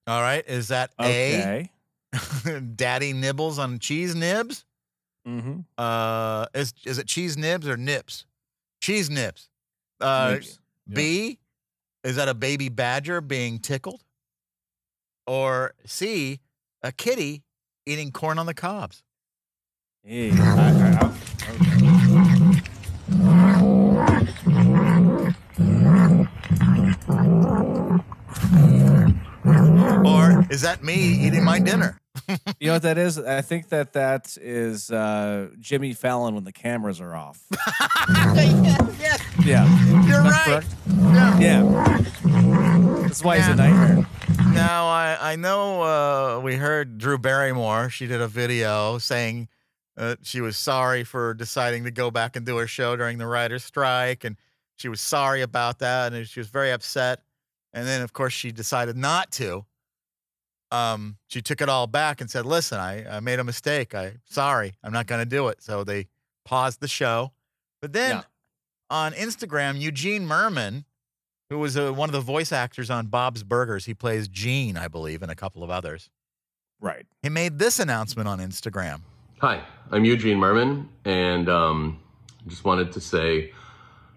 [0.08, 0.44] All right.
[0.46, 1.70] Is that Okay.
[2.14, 4.64] A, Daddy Nibbles on cheese nibs?
[5.26, 5.60] Mm-hmm.
[5.76, 8.26] Uh, is is it cheese nibs or nips?
[8.80, 9.48] Cheese nips.
[10.00, 10.38] Uh,
[10.88, 11.38] B,
[12.04, 14.04] is that a baby badger being tickled?
[15.26, 16.38] Or C,
[16.82, 17.42] a kitty
[17.86, 19.02] eating corn on the cobs?
[20.08, 20.12] Or
[30.48, 31.98] is that me eating my dinner?
[32.60, 33.18] You know what that is?
[33.18, 37.42] I think that that is uh, Jimmy Fallon when the cameras are off.
[39.44, 39.66] Yeah.
[40.06, 40.64] you're That's right.
[40.88, 41.38] Yeah.
[41.40, 41.62] Yeah.
[43.02, 44.06] That's why he's a nightmare.
[44.52, 47.90] Now I I know uh, we heard Drew Barrymore.
[47.90, 49.48] She did a video saying
[49.96, 53.26] uh, she was sorry for deciding to go back and do her show during the
[53.26, 54.36] writer's strike, and
[54.76, 57.22] she was sorry about that, and she was very upset.
[57.72, 59.64] And then, of course, she decided not to.
[60.72, 63.94] Um, she took it all back and said, "Listen, I, I made a mistake.
[63.94, 64.74] I sorry.
[64.82, 66.08] I'm not going to do it." So they
[66.44, 67.32] paused the show.
[67.80, 68.22] But then Yeah.
[68.90, 70.84] on Instagram, Eugene Mirman,
[71.50, 73.84] who was uh, one of the voice actors on Bob's Burgers.
[73.84, 76.10] He plays Gene, I believe, and a couple of others.
[76.80, 77.06] Right.
[77.22, 79.02] He made this announcement on Instagram.
[79.38, 82.00] Hi, I'm Eugene Mirman, and um,
[82.46, 83.52] just wanted to say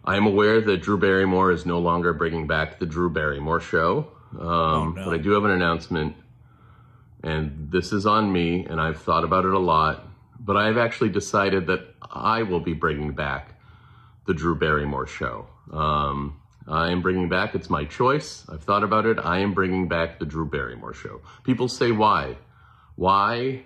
[0.05, 4.08] I am aware that Drew Barrymore is no longer bringing back the Drew Barrymore show.
[4.39, 5.03] Um, no.
[5.03, 6.15] But I do have an announcement,
[7.21, 10.08] and this is on me, and I've thought about it a lot.
[10.39, 13.60] But I've actually decided that I will be bringing back
[14.25, 15.47] the Drew Barrymore show.
[15.69, 18.45] Um, I am bringing back, it's my choice.
[18.47, 19.19] I've thought about it.
[19.19, 21.19] I am bringing back the Drew Barrymore show.
[21.43, 22.38] People say, why?
[22.95, 23.65] Why?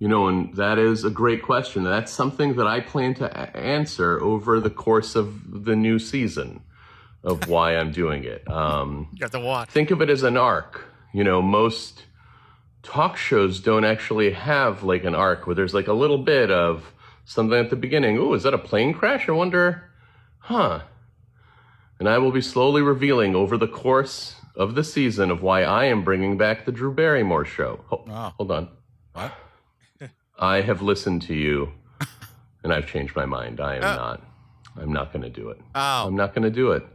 [0.00, 1.82] You know, and that is a great question.
[1.82, 6.60] That's something that I plan to a- answer over the course of the new season
[7.24, 8.48] of why I'm doing it.
[8.48, 9.70] Um, You have to watch.
[9.70, 10.84] think of it as an arc.
[11.12, 12.04] You know, most
[12.84, 16.92] talk shows don't actually have like an arc where there's like a little bit of
[17.24, 18.18] something at the beginning.
[18.18, 19.28] Oh, is that a plane crash?
[19.28, 19.90] I wonder,
[20.38, 20.82] huh?
[21.98, 25.86] And I will be slowly revealing over the course of the season of why I
[25.86, 27.80] am bringing back the Drew Barrymore show.
[27.88, 28.32] Ho- Oh.
[28.36, 28.68] Hold on.
[29.14, 29.32] What?
[30.38, 31.72] I have listened to you
[32.62, 33.60] and I've changed my mind.
[33.60, 33.94] I am Uh.
[33.96, 34.22] not.
[34.80, 35.60] I'm not going to do it.
[35.74, 36.86] Oh, I'm not going to do it.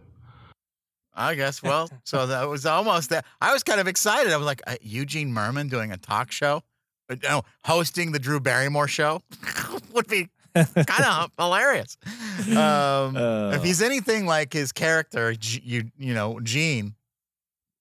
[1.14, 1.62] I guess.
[1.62, 3.26] Well, so that was almost that.
[3.42, 4.32] I was kind of excited.
[4.32, 6.64] I was like, uh, Eugene Mirman doing a talk show,
[7.10, 9.22] Uh, no, hosting the Drew Barrymore show
[9.94, 11.98] would be kind of hilarious.
[12.52, 13.52] Um, Uh.
[13.54, 16.96] if he's anything like his character, G- you you know, Gene,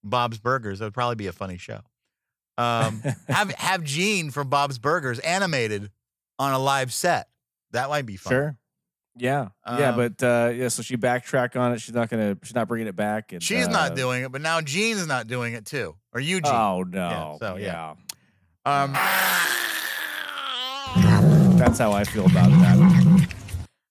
[0.02, 1.80] Bob's Burgers, it would probably be a funny show.
[2.58, 5.90] Um, have have Gene from Bob's Burgers animated
[6.38, 7.28] on a live set.
[7.72, 8.30] That might be fun.
[8.30, 8.56] Sure.
[9.14, 9.48] Yeah.
[9.66, 10.68] yeah, Um, but uh, yeah.
[10.68, 11.80] So she backtracked on it.
[11.80, 12.36] She's not gonna.
[12.42, 13.32] She's not bringing it back.
[13.32, 16.50] And, She's uh, not doing it, but now Gene's not doing it too, or Eugene.
[16.54, 17.36] Oh no.
[17.38, 17.94] so, yeah.
[18.66, 18.84] yeah.
[18.84, 18.92] Um,
[21.58, 23.28] That's how I feel about that.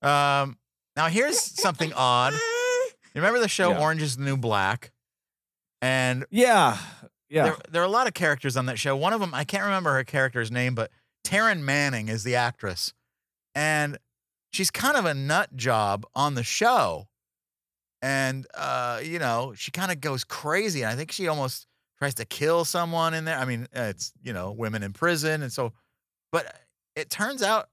[0.01, 0.57] um,
[0.95, 2.33] now here's something odd.
[2.33, 3.79] You remember the show Yeah.
[3.79, 4.91] Orange is the New Black?
[5.81, 6.77] And Yeah.
[7.31, 7.43] Yeah.
[7.45, 8.95] there, there are a lot of characters on that show.
[8.95, 10.91] One of them, I can't remember her character's name, but
[11.23, 12.93] Taryn Manning is the actress.
[13.55, 13.97] And
[14.51, 17.07] she's kind of a nut job on the show.
[18.01, 20.81] And, uh, you know, she kind of goes crazy.
[20.81, 21.67] And I think she almost
[21.97, 23.37] tries to kill someone in there.
[23.37, 25.41] I mean, it's, you know, women in prison.
[25.41, 25.71] And so,
[26.31, 26.53] but
[26.95, 27.69] it turns out,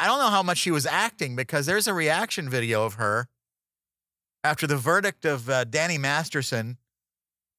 [0.00, 3.28] I don't know how much she was acting because there's a reaction video of her
[4.42, 6.78] after the verdict of uh, Danny Masterson,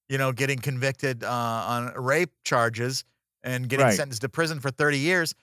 [0.10, 3.04] you know, getting convicted uh, on rape charges
[3.44, 3.96] and getting Right.
[3.96, 5.36] sentenced to prison for 30 years.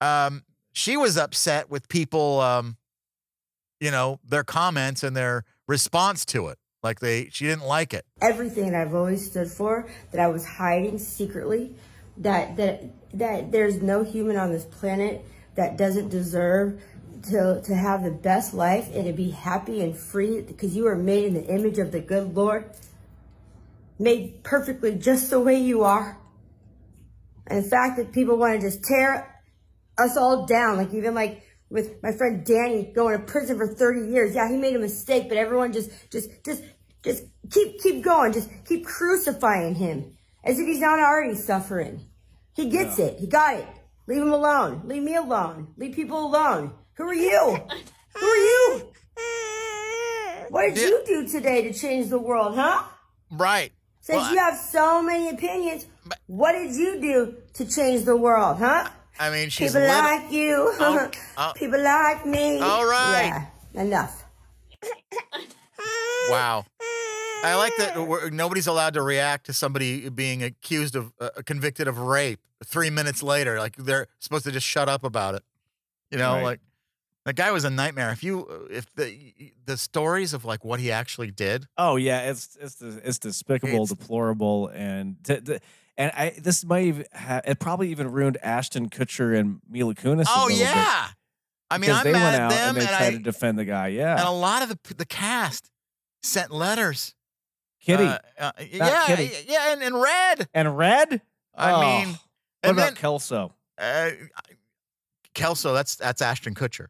[0.00, 2.76] Um, she was upset with people, um,
[3.80, 6.58] you know, their comments and their response to it.
[6.82, 8.04] Like they, she didn't like it.
[8.20, 11.74] everything that I've always stood for, that I was hiding secretly,
[12.18, 15.24] that that that there's no human on this planet
[15.56, 16.80] that doesn't deserve
[17.30, 20.94] to to have the best life and to be happy and free because you are
[20.94, 22.70] made in the image of the good Lord.
[23.98, 26.18] Made perfectly just the way you are.
[27.46, 29.42] And the fact that people want to just tear
[29.96, 34.10] us all down, like even like with my friend Danny going to prison for 30
[34.10, 34.34] years.
[34.34, 36.62] Yeah, he made a mistake, but everyone just, just, just,
[37.02, 38.32] just keep, keep going.
[38.32, 42.06] Just keep crucifying him as if he's not already suffering.
[42.54, 43.18] He gets it.
[43.18, 43.68] He got it.
[44.06, 44.82] Leave him alone.
[44.84, 45.74] Leave me alone.
[45.76, 46.72] Leave people alone.
[46.94, 47.58] Who are you?
[48.18, 48.92] Who are you?
[50.50, 52.82] What did you do today to change the world, huh?
[53.30, 53.70] Right.
[54.00, 55.86] Since Well, you have so many opinions,
[56.26, 58.88] what did you do to change the world, huh?
[59.20, 60.72] I mean, she's People lit- like you.
[60.78, 61.52] Oh, oh.
[61.56, 62.58] People like me.
[62.60, 63.46] All right.
[63.74, 64.24] Yeah, enough.
[66.30, 66.66] Wow.
[67.42, 71.88] I like that we're, nobody's allowed to react to somebody being accused of, uh, convicted
[71.88, 73.58] of rape three minutes later.
[73.58, 75.42] Like they're supposed to just shut up about it.
[76.10, 76.42] You know, Right.
[76.42, 76.60] like
[77.24, 78.10] the guy was a nightmare.
[78.10, 82.56] If you, if the the stories of like what he actually did, Oh yeah, it's
[82.60, 85.16] it's it's despicable, It's- deplorable, and
[85.96, 90.26] and I this might even ha- it probably even ruined Ashton Kutcher and Mila Kunis.
[90.28, 91.08] oh little bit, yeah.
[91.70, 93.10] I mean, because I'm they mad went at out them, and they and, tried I,
[93.10, 93.88] to defend the guy.
[93.88, 95.70] Yeah, and a lot of the the cast
[96.22, 97.14] sent letters.
[97.80, 99.30] Kitty Uh, uh, yeah, Kitty.
[99.46, 100.48] yeah, and, and red.
[100.52, 101.20] and Red.
[101.54, 102.18] I Oh, mean, what
[102.64, 103.54] and about then Kelso?
[103.78, 104.10] uh,
[105.34, 106.86] Kelso, that's that's Ashton Kutcher.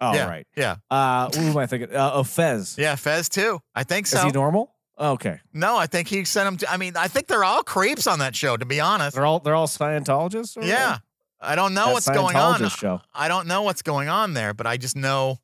[0.00, 0.46] Oh yeah, right.
[0.56, 1.94] Yeah, Uh, who am I thinking?
[1.94, 2.76] Uh, oh, Fez.
[2.78, 3.60] yeah, Fez too.
[3.74, 4.18] I think so.
[4.18, 4.74] Is he normal?
[4.98, 6.56] Okay, no, I think he sent him.
[6.58, 8.56] To, I mean, I think they're all creeps on that show.
[8.56, 10.56] To be honest, they're all they're all Scientologists.
[10.56, 10.98] or yeah.
[11.40, 12.68] I don't know That what's going on.
[12.68, 13.00] Show.
[13.14, 15.38] I don't know what's going on there, but I just know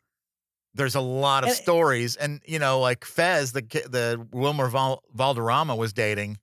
[0.74, 5.04] there's a lot of And- stories, and you know, like Fez, the the Wilmer Val-
[5.14, 6.38] Valderrama was dating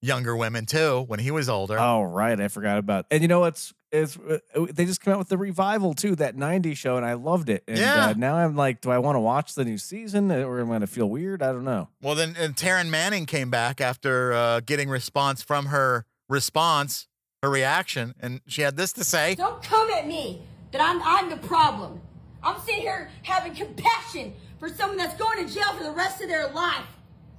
[0.00, 1.78] younger women too when he was older.
[1.78, 3.04] Oh right, I forgot about.
[3.10, 4.38] And you know what's it's uh,
[4.72, 7.64] they just came out with the revival too, that '90s show, and I loved it.
[7.66, 8.06] And Yeah.
[8.08, 10.68] uh, now I'm like, do I want to watch the new season, or am I
[10.70, 11.42] going to feel weird?
[11.42, 11.88] I don't know.
[12.02, 17.08] Well, then and Taryn Manning came back after uh, getting response from her response,
[17.42, 19.34] her reaction, and she had this to say.
[19.34, 22.00] Don't come at me that I'm I'm the problem.
[22.42, 26.28] I'm sitting here having compassion for someone that's going to jail for the rest of
[26.28, 26.86] their life,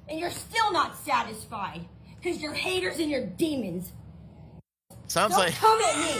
[0.07, 1.85] and you're still not satisfied
[2.21, 3.91] because you're haters and you're demons.
[5.09, 6.13] Sounds Don't like come at me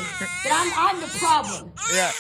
[0.52, 1.72] I'm I'm the problem.
[1.94, 2.12] yeah,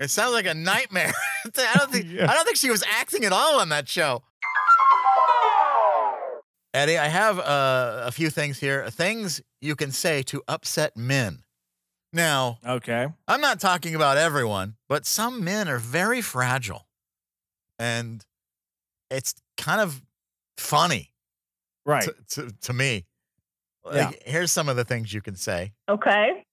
[0.00, 1.12] it sounds like a nightmare.
[1.56, 2.30] I don't think Yeah.
[2.30, 4.22] I don't think she was acting at all on that show.
[6.72, 8.88] Eddie, I have uh, a few things here.
[8.90, 11.44] Things you can say to upset men.
[12.12, 16.86] Now, Okay, I'm not talking about everyone, but some men are very fragile.
[17.78, 18.24] And
[19.10, 20.00] it's kind of
[20.56, 21.12] funny
[21.84, 22.04] right.
[22.04, 22.14] to,
[22.46, 23.04] to, to me.
[23.92, 24.06] Yeah.
[24.06, 25.72] Like, here's some of the things you can say.
[25.88, 26.44] Okay.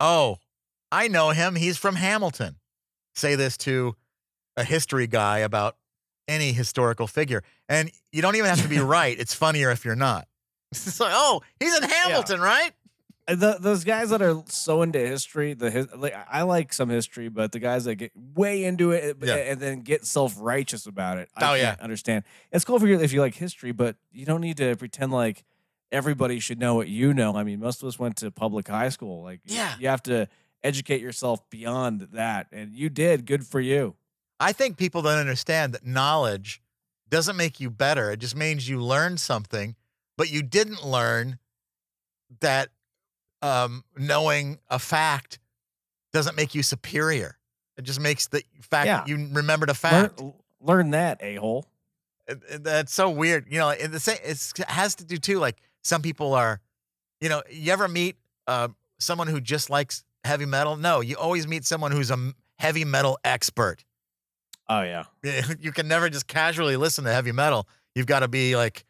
[0.00, 0.38] Oh,
[0.90, 1.54] I know him.
[1.54, 2.56] He's from Hamilton.
[3.14, 3.94] Say this to
[4.56, 5.76] a history guy about
[6.28, 7.42] any historical figure.
[7.68, 9.18] And you don't even have to be right.
[9.18, 10.26] It's funnier if you're not.
[10.72, 12.72] It's like, oh, he's in Hamilton, right?
[13.28, 17.28] The, those guys that are so into history, the his, like I like some history,
[17.28, 19.52] but the guys that get way into it eh, Yeah.
[19.52, 21.64] and then get self righteous about it, Oh, I yeah.
[21.66, 22.24] can't understand.
[22.50, 25.44] It's cool if you if you like history, but you don't need to pretend like
[25.92, 27.36] everybody should know what you know.
[27.36, 29.22] I mean, most of us went to public high school.
[29.22, 29.74] Like, Yeah.
[29.78, 30.26] you have to
[30.64, 33.26] educate yourself beyond that, and you did.
[33.26, 33.94] Good for you.
[34.40, 36.60] I think people don't understand that knowledge
[37.08, 38.10] doesn't make you better.
[38.10, 39.76] It just means you learned something,
[40.16, 41.38] but you didn't learn
[42.40, 42.70] that
[43.42, 45.38] um, knowing a fact
[46.12, 47.38] doesn't make you superior.
[47.76, 48.98] It just makes the fact Yeah.
[48.98, 50.20] that you remembered a fact.
[50.60, 51.66] learn that a hole.
[52.50, 53.46] That's so weird.
[53.50, 55.38] You know, it, the same, it's, it has to do too.
[55.38, 56.60] Like some people are,
[57.20, 58.16] you know, you ever meet
[58.46, 58.68] uh,
[58.98, 60.76] someone who just likes heavy metal?
[60.76, 63.84] No, you always meet someone who's a heavy metal expert.
[64.68, 65.04] Oh yeah.
[65.60, 67.68] you can never just casually listen to heavy metal.
[67.94, 68.84] You've got to be like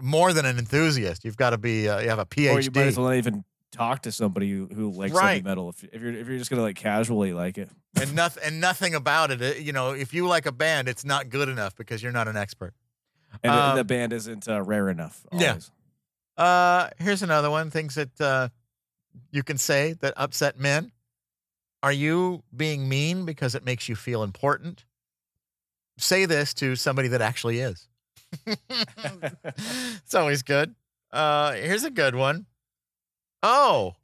[0.00, 1.24] more than an enthusiast.
[1.24, 2.52] You've got to be uh, you have a PhD.
[2.54, 5.34] Or you might as well not even talk to somebody who, who likes Right.
[5.34, 7.70] heavy metal if, if you're if you're just gonna like casually like it.
[7.98, 9.60] and nothing and nothing about it.
[9.60, 12.36] You know, if you like a band, it's not good enough because you're not an
[12.36, 12.74] expert.
[13.42, 15.24] And Um, the band isn't uh, rare enough.
[15.32, 15.58] Yeah.
[16.36, 17.70] Uh, here's another one.
[17.70, 18.48] Things that uh,
[19.30, 20.92] you can say that upset men.
[21.82, 24.84] Are you being mean because it makes you feel important?
[25.98, 27.88] Say this to somebody that actually is.
[28.46, 30.74] it's always good.
[31.10, 32.46] Uh, here's a good one.
[33.42, 33.94] Oh,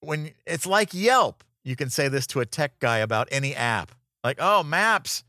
[0.00, 3.92] when it's like Yelp, you can say this to a tech guy about any app.
[4.24, 5.22] Like, oh, Maps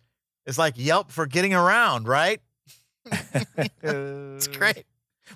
[0.45, 2.41] is like Yelp for getting around, right?
[3.84, 4.86] It's great.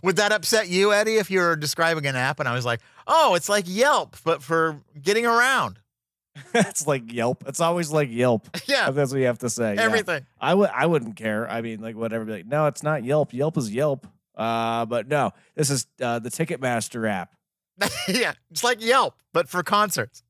[0.03, 2.81] Would that upset you, Eddie, if you were describing an app and I was like,
[3.07, 5.79] oh, it's like Yelp, but for getting around?
[6.53, 7.43] it's like Yelp.
[7.47, 8.47] It's always like Yelp.
[8.67, 9.75] Yeah, That's what you have to say.
[9.75, 9.81] yeah.
[9.81, 10.25] everything.
[10.39, 11.49] I would I wouldn't care.
[11.49, 12.23] I mean, like whatever.
[12.25, 13.33] Be like, no, it's not Yelp.
[13.33, 14.07] Yelp is Yelp.
[14.35, 17.33] Uh, but no, this is uh, the Ticketmaster app.
[18.07, 20.23] yeah, it's like Yelp, but for concerts.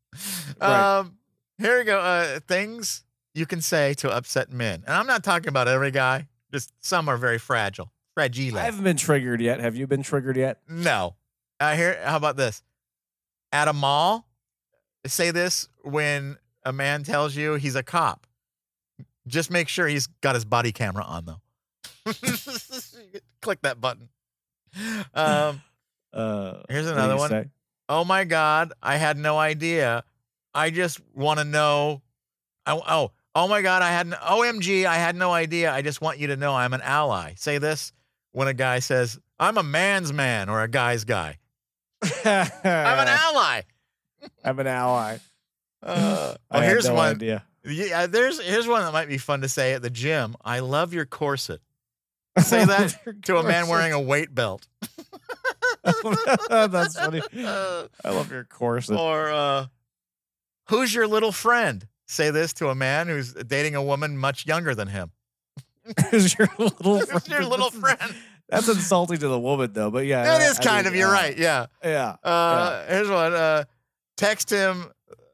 [0.60, 0.98] Right.
[1.00, 1.18] Um,
[1.60, 2.00] here we go.
[2.00, 3.04] Uh, things
[3.36, 6.28] you can say to upset men, and I'm not talking about every guy.
[6.52, 8.58] Just some are very fragile, fragile.
[8.58, 9.60] I haven't been triggered yet.
[9.60, 10.60] Have you been triggered yet?
[10.68, 11.16] No.
[11.60, 12.64] Uh, here, how about this?
[13.52, 14.26] At a mall,
[15.06, 18.26] say this when a man tells you he's a cop.
[19.28, 21.42] Just make sure he's got his body camera on, though.
[23.42, 24.10] Click that button.
[25.14, 25.62] Um,
[26.14, 27.30] Uh, Here's another one.
[27.30, 27.46] say?
[27.88, 30.04] oh my God, I had no idea.
[30.54, 32.02] I just want to know.
[32.66, 35.72] Oh, oh, oh my God, I had an OMG, I had no idea.
[35.72, 37.36] I just want you to know I'm an ally.
[37.38, 37.94] Say this
[38.32, 41.38] when a guy says, I'm a man's man or a guy's guy.
[42.04, 43.62] I'm an ally.
[44.44, 45.18] I'm an ally.
[45.84, 47.16] Uh, oh, here's no one.
[47.16, 47.44] idea.
[47.66, 50.36] Yeah, there's here's one that might be fun to say at the gym.
[50.46, 51.60] I love your corset.
[52.40, 54.68] Say that to a man wearing a weight belt.
[55.84, 57.24] That's funny.
[57.36, 58.96] I love your corset.
[58.96, 59.66] or uh,
[60.70, 61.88] who's your little friend?
[62.06, 65.12] Say this to a man who's dating a woman much younger than him.
[66.12, 67.28] Who's your little friend?
[67.28, 68.16] your little That's- friend?
[68.50, 69.90] That's insulting to the woman, though.
[69.90, 71.00] But yeah, It is I kind mean, of.
[71.00, 71.38] You're uh, right.
[71.38, 71.68] Yeah.
[71.82, 72.18] Yeah.
[72.22, 73.34] Uh, Here's one.
[73.34, 73.64] Uh,
[74.18, 74.92] text him.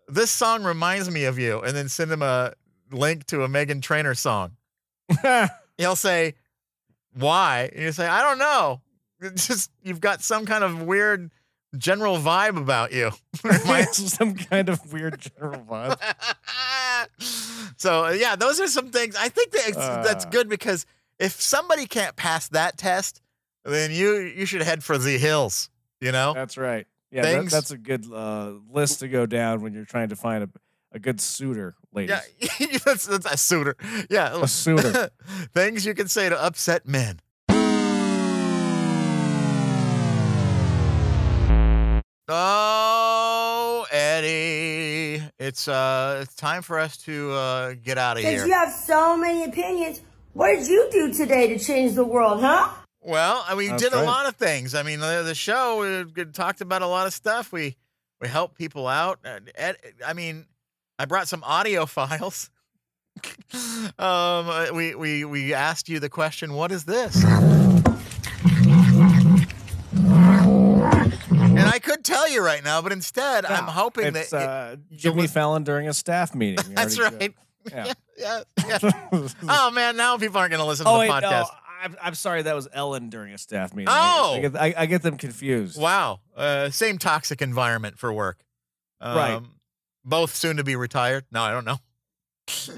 [0.07, 2.53] This song reminds me of you, and then send him a
[2.91, 4.51] link to a Meghan Trainor song.
[5.79, 6.35] He'll say,
[7.15, 8.81] "Why?" And you say, "I don't know.
[9.19, 11.31] It's just you've got some kind of weird
[11.77, 13.11] general vibe about you."
[13.91, 15.97] Some kind of weird general vibe.
[17.77, 19.15] so uh, yeah, those are some things.
[19.15, 20.29] I think that it's, that's Uh.
[20.29, 20.85] good because
[21.19, 23.21] if somebody can't pass that test,
[23.65, 25.69] then you you should head for the hills.
[25.99, 26.85] You know, That's right.
[27.09, 30.43] Yeah, that, that's a good uh, list to go down when you're trying to find
[30.43, 30.49] a,
[30.91, 32.17] a good suitor, ladies.
[32.59, 33.75] yeah, that's, that's a suitor.
[34.09, 35.09] Yeah, A suitor.
[35.55, 37.19] things you can say to upset men.
[42.29, 48.47] Oh, Eddie, it's uh, it's time for us to uh, get out of Since here.
[48.47, 50.01] you have so many opinions,
[50.33, 52.67] what did you do today to change the world, huh?
[52.99, 54.75] Well, I mean, we That's did a lot of things.
[54.75, 57.53] I mean, the, the show we we talked about a lot of stuff.
[57.53, 57.77] We
[58.19, 59.19] we helped people out.
[59.23, 60.47] Uh, Ed, I mean,
[60.99, 62.49] I brought some audio files.
[63.53, 67.23] um, uh, we we we asked you the question, "What is this?"
[71.57, 74.33] And I could tell you right now, but instead, I'm hoping that.
[74.33, 76.63] uh, Jimmy was- Fallon during a staff meeting.
[76.75, 77.33] That's right.
[77.69, 77.91] Yeah.
[78.17, 78.79] Yeah, yeah.
[79.49, 81.21] oh man, now people aren't going to listen to oh the wait, podcast.
[81.31, 81.45] no,
[81.83, 82.41] I'm, I'm sorry.
[82.43, 83.89] That was Ellen during a staff meeting.
[83.91, 84.35] Oh!
[84.35, 85.77] I, get, I, I get them confused.
[85.77, 86.21] Wow.
[86.33, 88.39] Uh, same toxic environment for work.
[89.01, 89.41] Um, Right.
[90.05, 91.25] Both soon to be retired.
[91.29, 91.79] No, I don't know.
[92.47, 92.75] Yeah,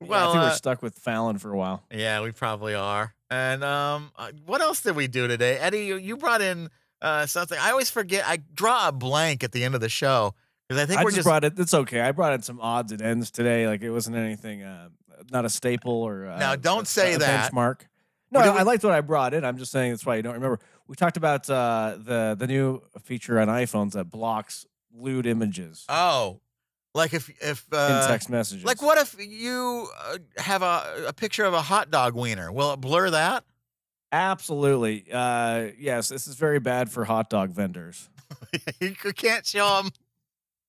[0.00, 1.84] well, I think uh, we're stuck with Fallon for a while.
[1.92, 3.14] yeah, we probably are.
[3.30, 5.84] And um, uh, what else did we do today, Eddie?
[5.86, 6.68] You, you brought in
[7.02, 7.58] uh, something.
[7.60, 8.24] I always forget.
[8.26, 10.34] I draw a blank at the end of the show
[10.68, 11.26] because I think I we're just, just.
[11.26, 11.58] brought it.
[11.58, 12.00] It's okay.
[12.00, 13.66] I brought in some odds and ends today.
[13.66, 14.88] Like it wasn't anything, uh,
[15.30, 16.26] not a staple or.
[16.28, 17.52] Uh, Now, don't a- say a that.
[17.52, 17.82] benchmark.
[18.30, 19.44] No, I, we- I liked what I brought in.
[19.44, 20.58] I'm just saying that's why you don't remember.
[20.86, 26.40] We talked about uh, the the new feature on iPhones that blocks lewd images oh,
[26.94, 28.64] like if if in uh, text messages.
[28.64, 32.52] like what if you uh, have a a picture of a hot dog wiener?
[32.52, 33.44] Will it blur that?
[34.12, 35.06] Absolutely.
[35.10, 38.10] Uh, yes, this is very bad for hot dog vendors.
[38.80, 39.90] you can't show them.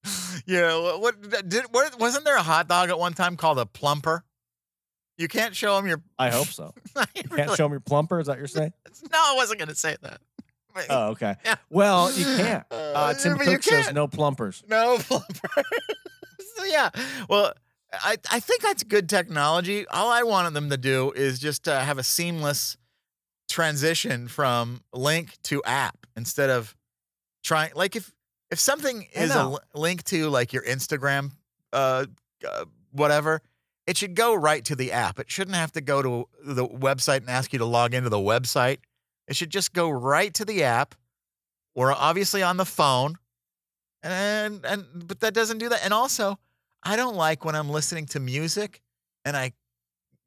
[0.46, 3.66] Yeah, what, what did what, wasn't there a hot dog at one time called a
[3.66, 4.26] plumper?
[5.18, 6.02] You can't show them your.
[6.20, 6.74] I hope so.
[7.16, 8.20] You Can't show them your plumper.
[8.20, 8.74] Is that you're saying?
[9.12, 10.20] No, I wasn't going to say that.
[10.90, 11.36] Oh, okay.
[11.46, 11.56] Yeah.
[11.70, 12.66] Well, you can't.
[12.70, 14.64] Uh, Uh, Tim Cook says no plumpers.
[14.68, 15.50] No plumper.
[16.58, 16.90] so yeah,
[17.30, 17.54] well,
[17.94, 19.88] I I think that's good technology.
[19.88, 22.76] All I wanted them to do is just uh, have a seamless
[23.54, 26.76] transition from link to app instead of
[27.44, 28.12] trying like if
[28.50, 31.30] if something is a link to like your Instagram
[31.72, 32.06] uh,
[32.48, 33.44] uh whatever
[33.86, 35.20] it should go right to the app.
[35.20, 38.18] It shouldn't have to go to the website and ask you to log into the
[38.18, 38.78] website.
[39.28, 40.96] It should just go right to the app.
[41.76, 43.18] Or obviously on the phone
[44.02, 45.84] and and but that doesn't do that.
[45.84, 46.40] And also
[46.82, 48.82] I don't like when I'm listening to music
[49.26, 49.54] and I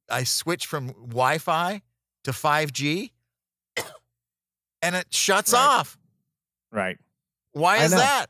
[0.08, 1.82] I switch from Wi-Fi
[2.24, 3.10] to 5G
[4.86, 5.60] and it shuts Right.
[5.60, 5.98] off.
[6.72, 6.98] Right.
[7.52, 8.26] Why is that?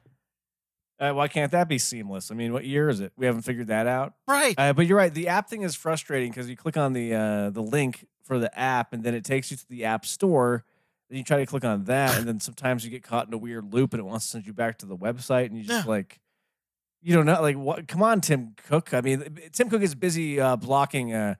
[0.99, 2.31] Uh, why can't that be seamless?
[2.31, 3.13] I mean, what year is it?
[3.17, 4.15] We haven't figured that out.
[4.27, 4.55] Right.
[4.59, 5.13] Uh, but you're right.
[5.13, 8.57] The app thing is frustrating because you click on the uh, the link for the
[8.59, 10.65] app, and then it takes you to the app store.
[11.11, 13.39] Then you try to click on that, and then sometimes you get caught in a
[13.39, 15.85] weird loop, and it wants to send you back to the website, and you just
[15.87, 15.91] Yeah.
[15.91, 16.19] like,
[17.03, 17.87] You don't know, like what?
[17.87, 18.93] Come on, Tim Cook.
[18.95, 21.35] I mean, Tim Cook is busy uh, blocking uh,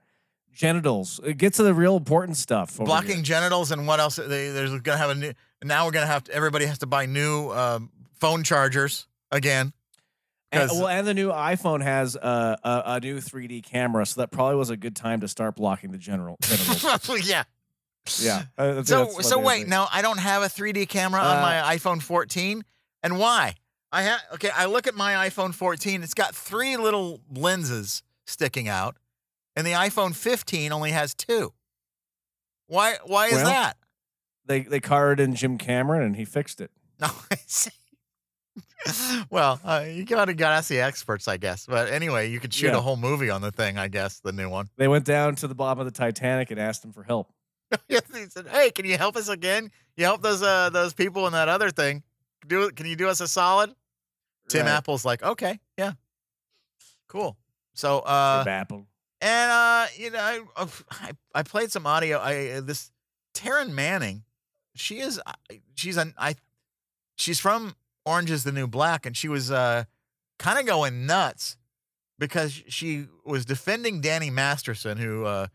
[0.57, 1.19] genitals.
[1.19, 2.77] Uh, Get to the real important stuff.
[2.77, 3.23] Blocking here.
[3.23, 4.17] genitals and what else?
[4.17, 5.33] They, there's going to have a new.
[5.63, 6.33] Now we're going to have to.
[6.33, 7.89] Everybody has to buy new um,
[8.19, 9.73] phone chargers again.
[10.51, 14.31] And, well, and the new iPhone has uh, a, a new 3D camera, so that
[14.31, 16.37] probably was a good time to start blocking the general
[17.23, 17.43] yeah.
[18.17, 18.43] yeah.
[18.57, 22.01] I So so wait, now I don't have a 3D camera on Uh, my iPhone
[22.01, 22.63] 14,
[23.03, 23.55] and why?
[23.91, 24.49] I have okay.
[24.55, 26.01] I look at my iPhone 14.
[26.01, 28.95] It's got three little lenses sticking out,
[29.57, 31.51] and the iPhone 15 only has two.
[32.67, 32.95] Why?
[33.05, 33.77] Why is Well, that?
[34.45, 36.71] They they carded in Jim Cameron and he fixed it.
[37.01, 37.09] No.
[37.31, 37.69] I see.
[39.29, 41.65] well, uh, you gotta gotta ask the experts, I guess.
[41.67, 42.77] But anyway, you could shoot Yeah.
[42.77, 44.19] a whole movie on the thing, I guess.
[44.19, 44.69] The new one.
[44.77, 47.31] They went down to the bottom of the Titanic and asked him for help.
[47.89, 49.69] Yes, he said, "Hey, can you help us again?
[49.97, 52.01] You help those uh those people in that other thing.
[52.47, 52.75] Do it?
[52.75, 53.73] Can you do us a solid?"
[54.47, 54.71] Tim Right.
[54.71, 55.91] Apple's like, "Okay, yeah,
[57.09, 57.37] cool."
[57.73, 58.87] So, uh, Jim Apple.
[59.21, 62.19] And uh, you know, I, I I played some audio.
[62.19, 62.91] I uh, this
[63.33, 64.23] Taryn Manning,
[64.75, 65.19] she is
[65.75, 66.35] she's an I
[67.15, 69.85] she's from Orange is the New Black, and she was uh
[70.39, 71.57] kind of going nuts
[72.19, 75.47] because she was defending Danny Masterson, who uh,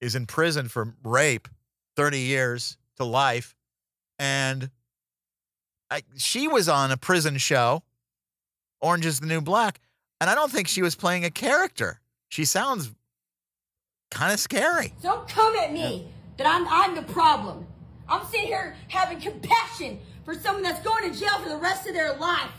[0.00, 1.48] is in prison for rape,
[1.96, 3.54] thirty years to life,
[4.18, 4.70] and
[5.90, 7.82] I, she was on a prison show,
[8.80, 9.80] Orange is the New Black,
[10.20, 12.00] and I don't think she was playing a character.
[12.28, 12.90] She sounds
[14.10, 14.94] kind of scary.
[15.02, 16.08] Don't come at me
[16.38, 17.66] that I'm I'm the problem.
[18.08, 21.94] I'm sitting here having compassion for someone that's going to jail for the rest of
[21.94, 22.52] their life,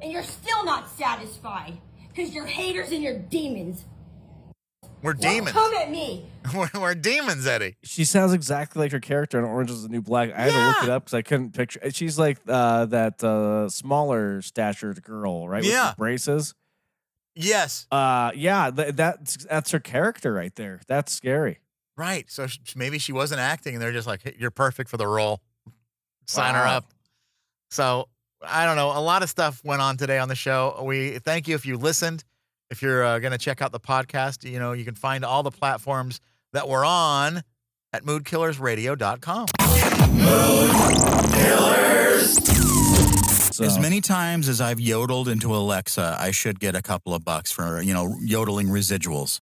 [0.00, 3.84] and you're still not satisfied because you're haters and you're demons.
[5.02, 5.52] We're Don't demons.
[5.52, 6.26] come at me.
[6.54, 7.76] we're, we're demons, Eddie.
[7.82, 10.32] She sounds exactly like her character in Orange is the New Black.
[10.32, 11.80] I had to look it up because I couldn't picture.
[11.90, 15.62] She's like uh, that uh, smaller statured girl, right?
[15.62, 15.90] With Yeah.
[15.90, 16.54] the braces.
[17.36, 20.80] Yes, Uh, yeah, th- that's that's her character right there.
[20.86, 21.58] That's scary.
[21.96, 22.30] right.
[22.30, 25.06] So sh- maybe she wasn't acting, and they're just like, hey, "You're perfect for the
[25.06, 25.40] role.
[26.26, 26.84] Sign her up."
[27.70, 28.08] So
[28.46, 28.90] I don't know.
[28.96, 30.80] A lot of stuff went on today on the show.
[30.84, 32.22] We thank you if you listened.
[32.70, 35.42] If you're uh, going to check out the podcast, you know you can find all
[35.42, 36.20] the platforms
[36.52, 37.42] that we're on
[37.92, 39.46] at moodkillersradio.com.
[43.54, 43.62] So.
[43.62, 47.52] As many times as I've yodeled into Alexa, I should get a couple of bucks
[47.52, 49.32] for, you know, yodeling residuals.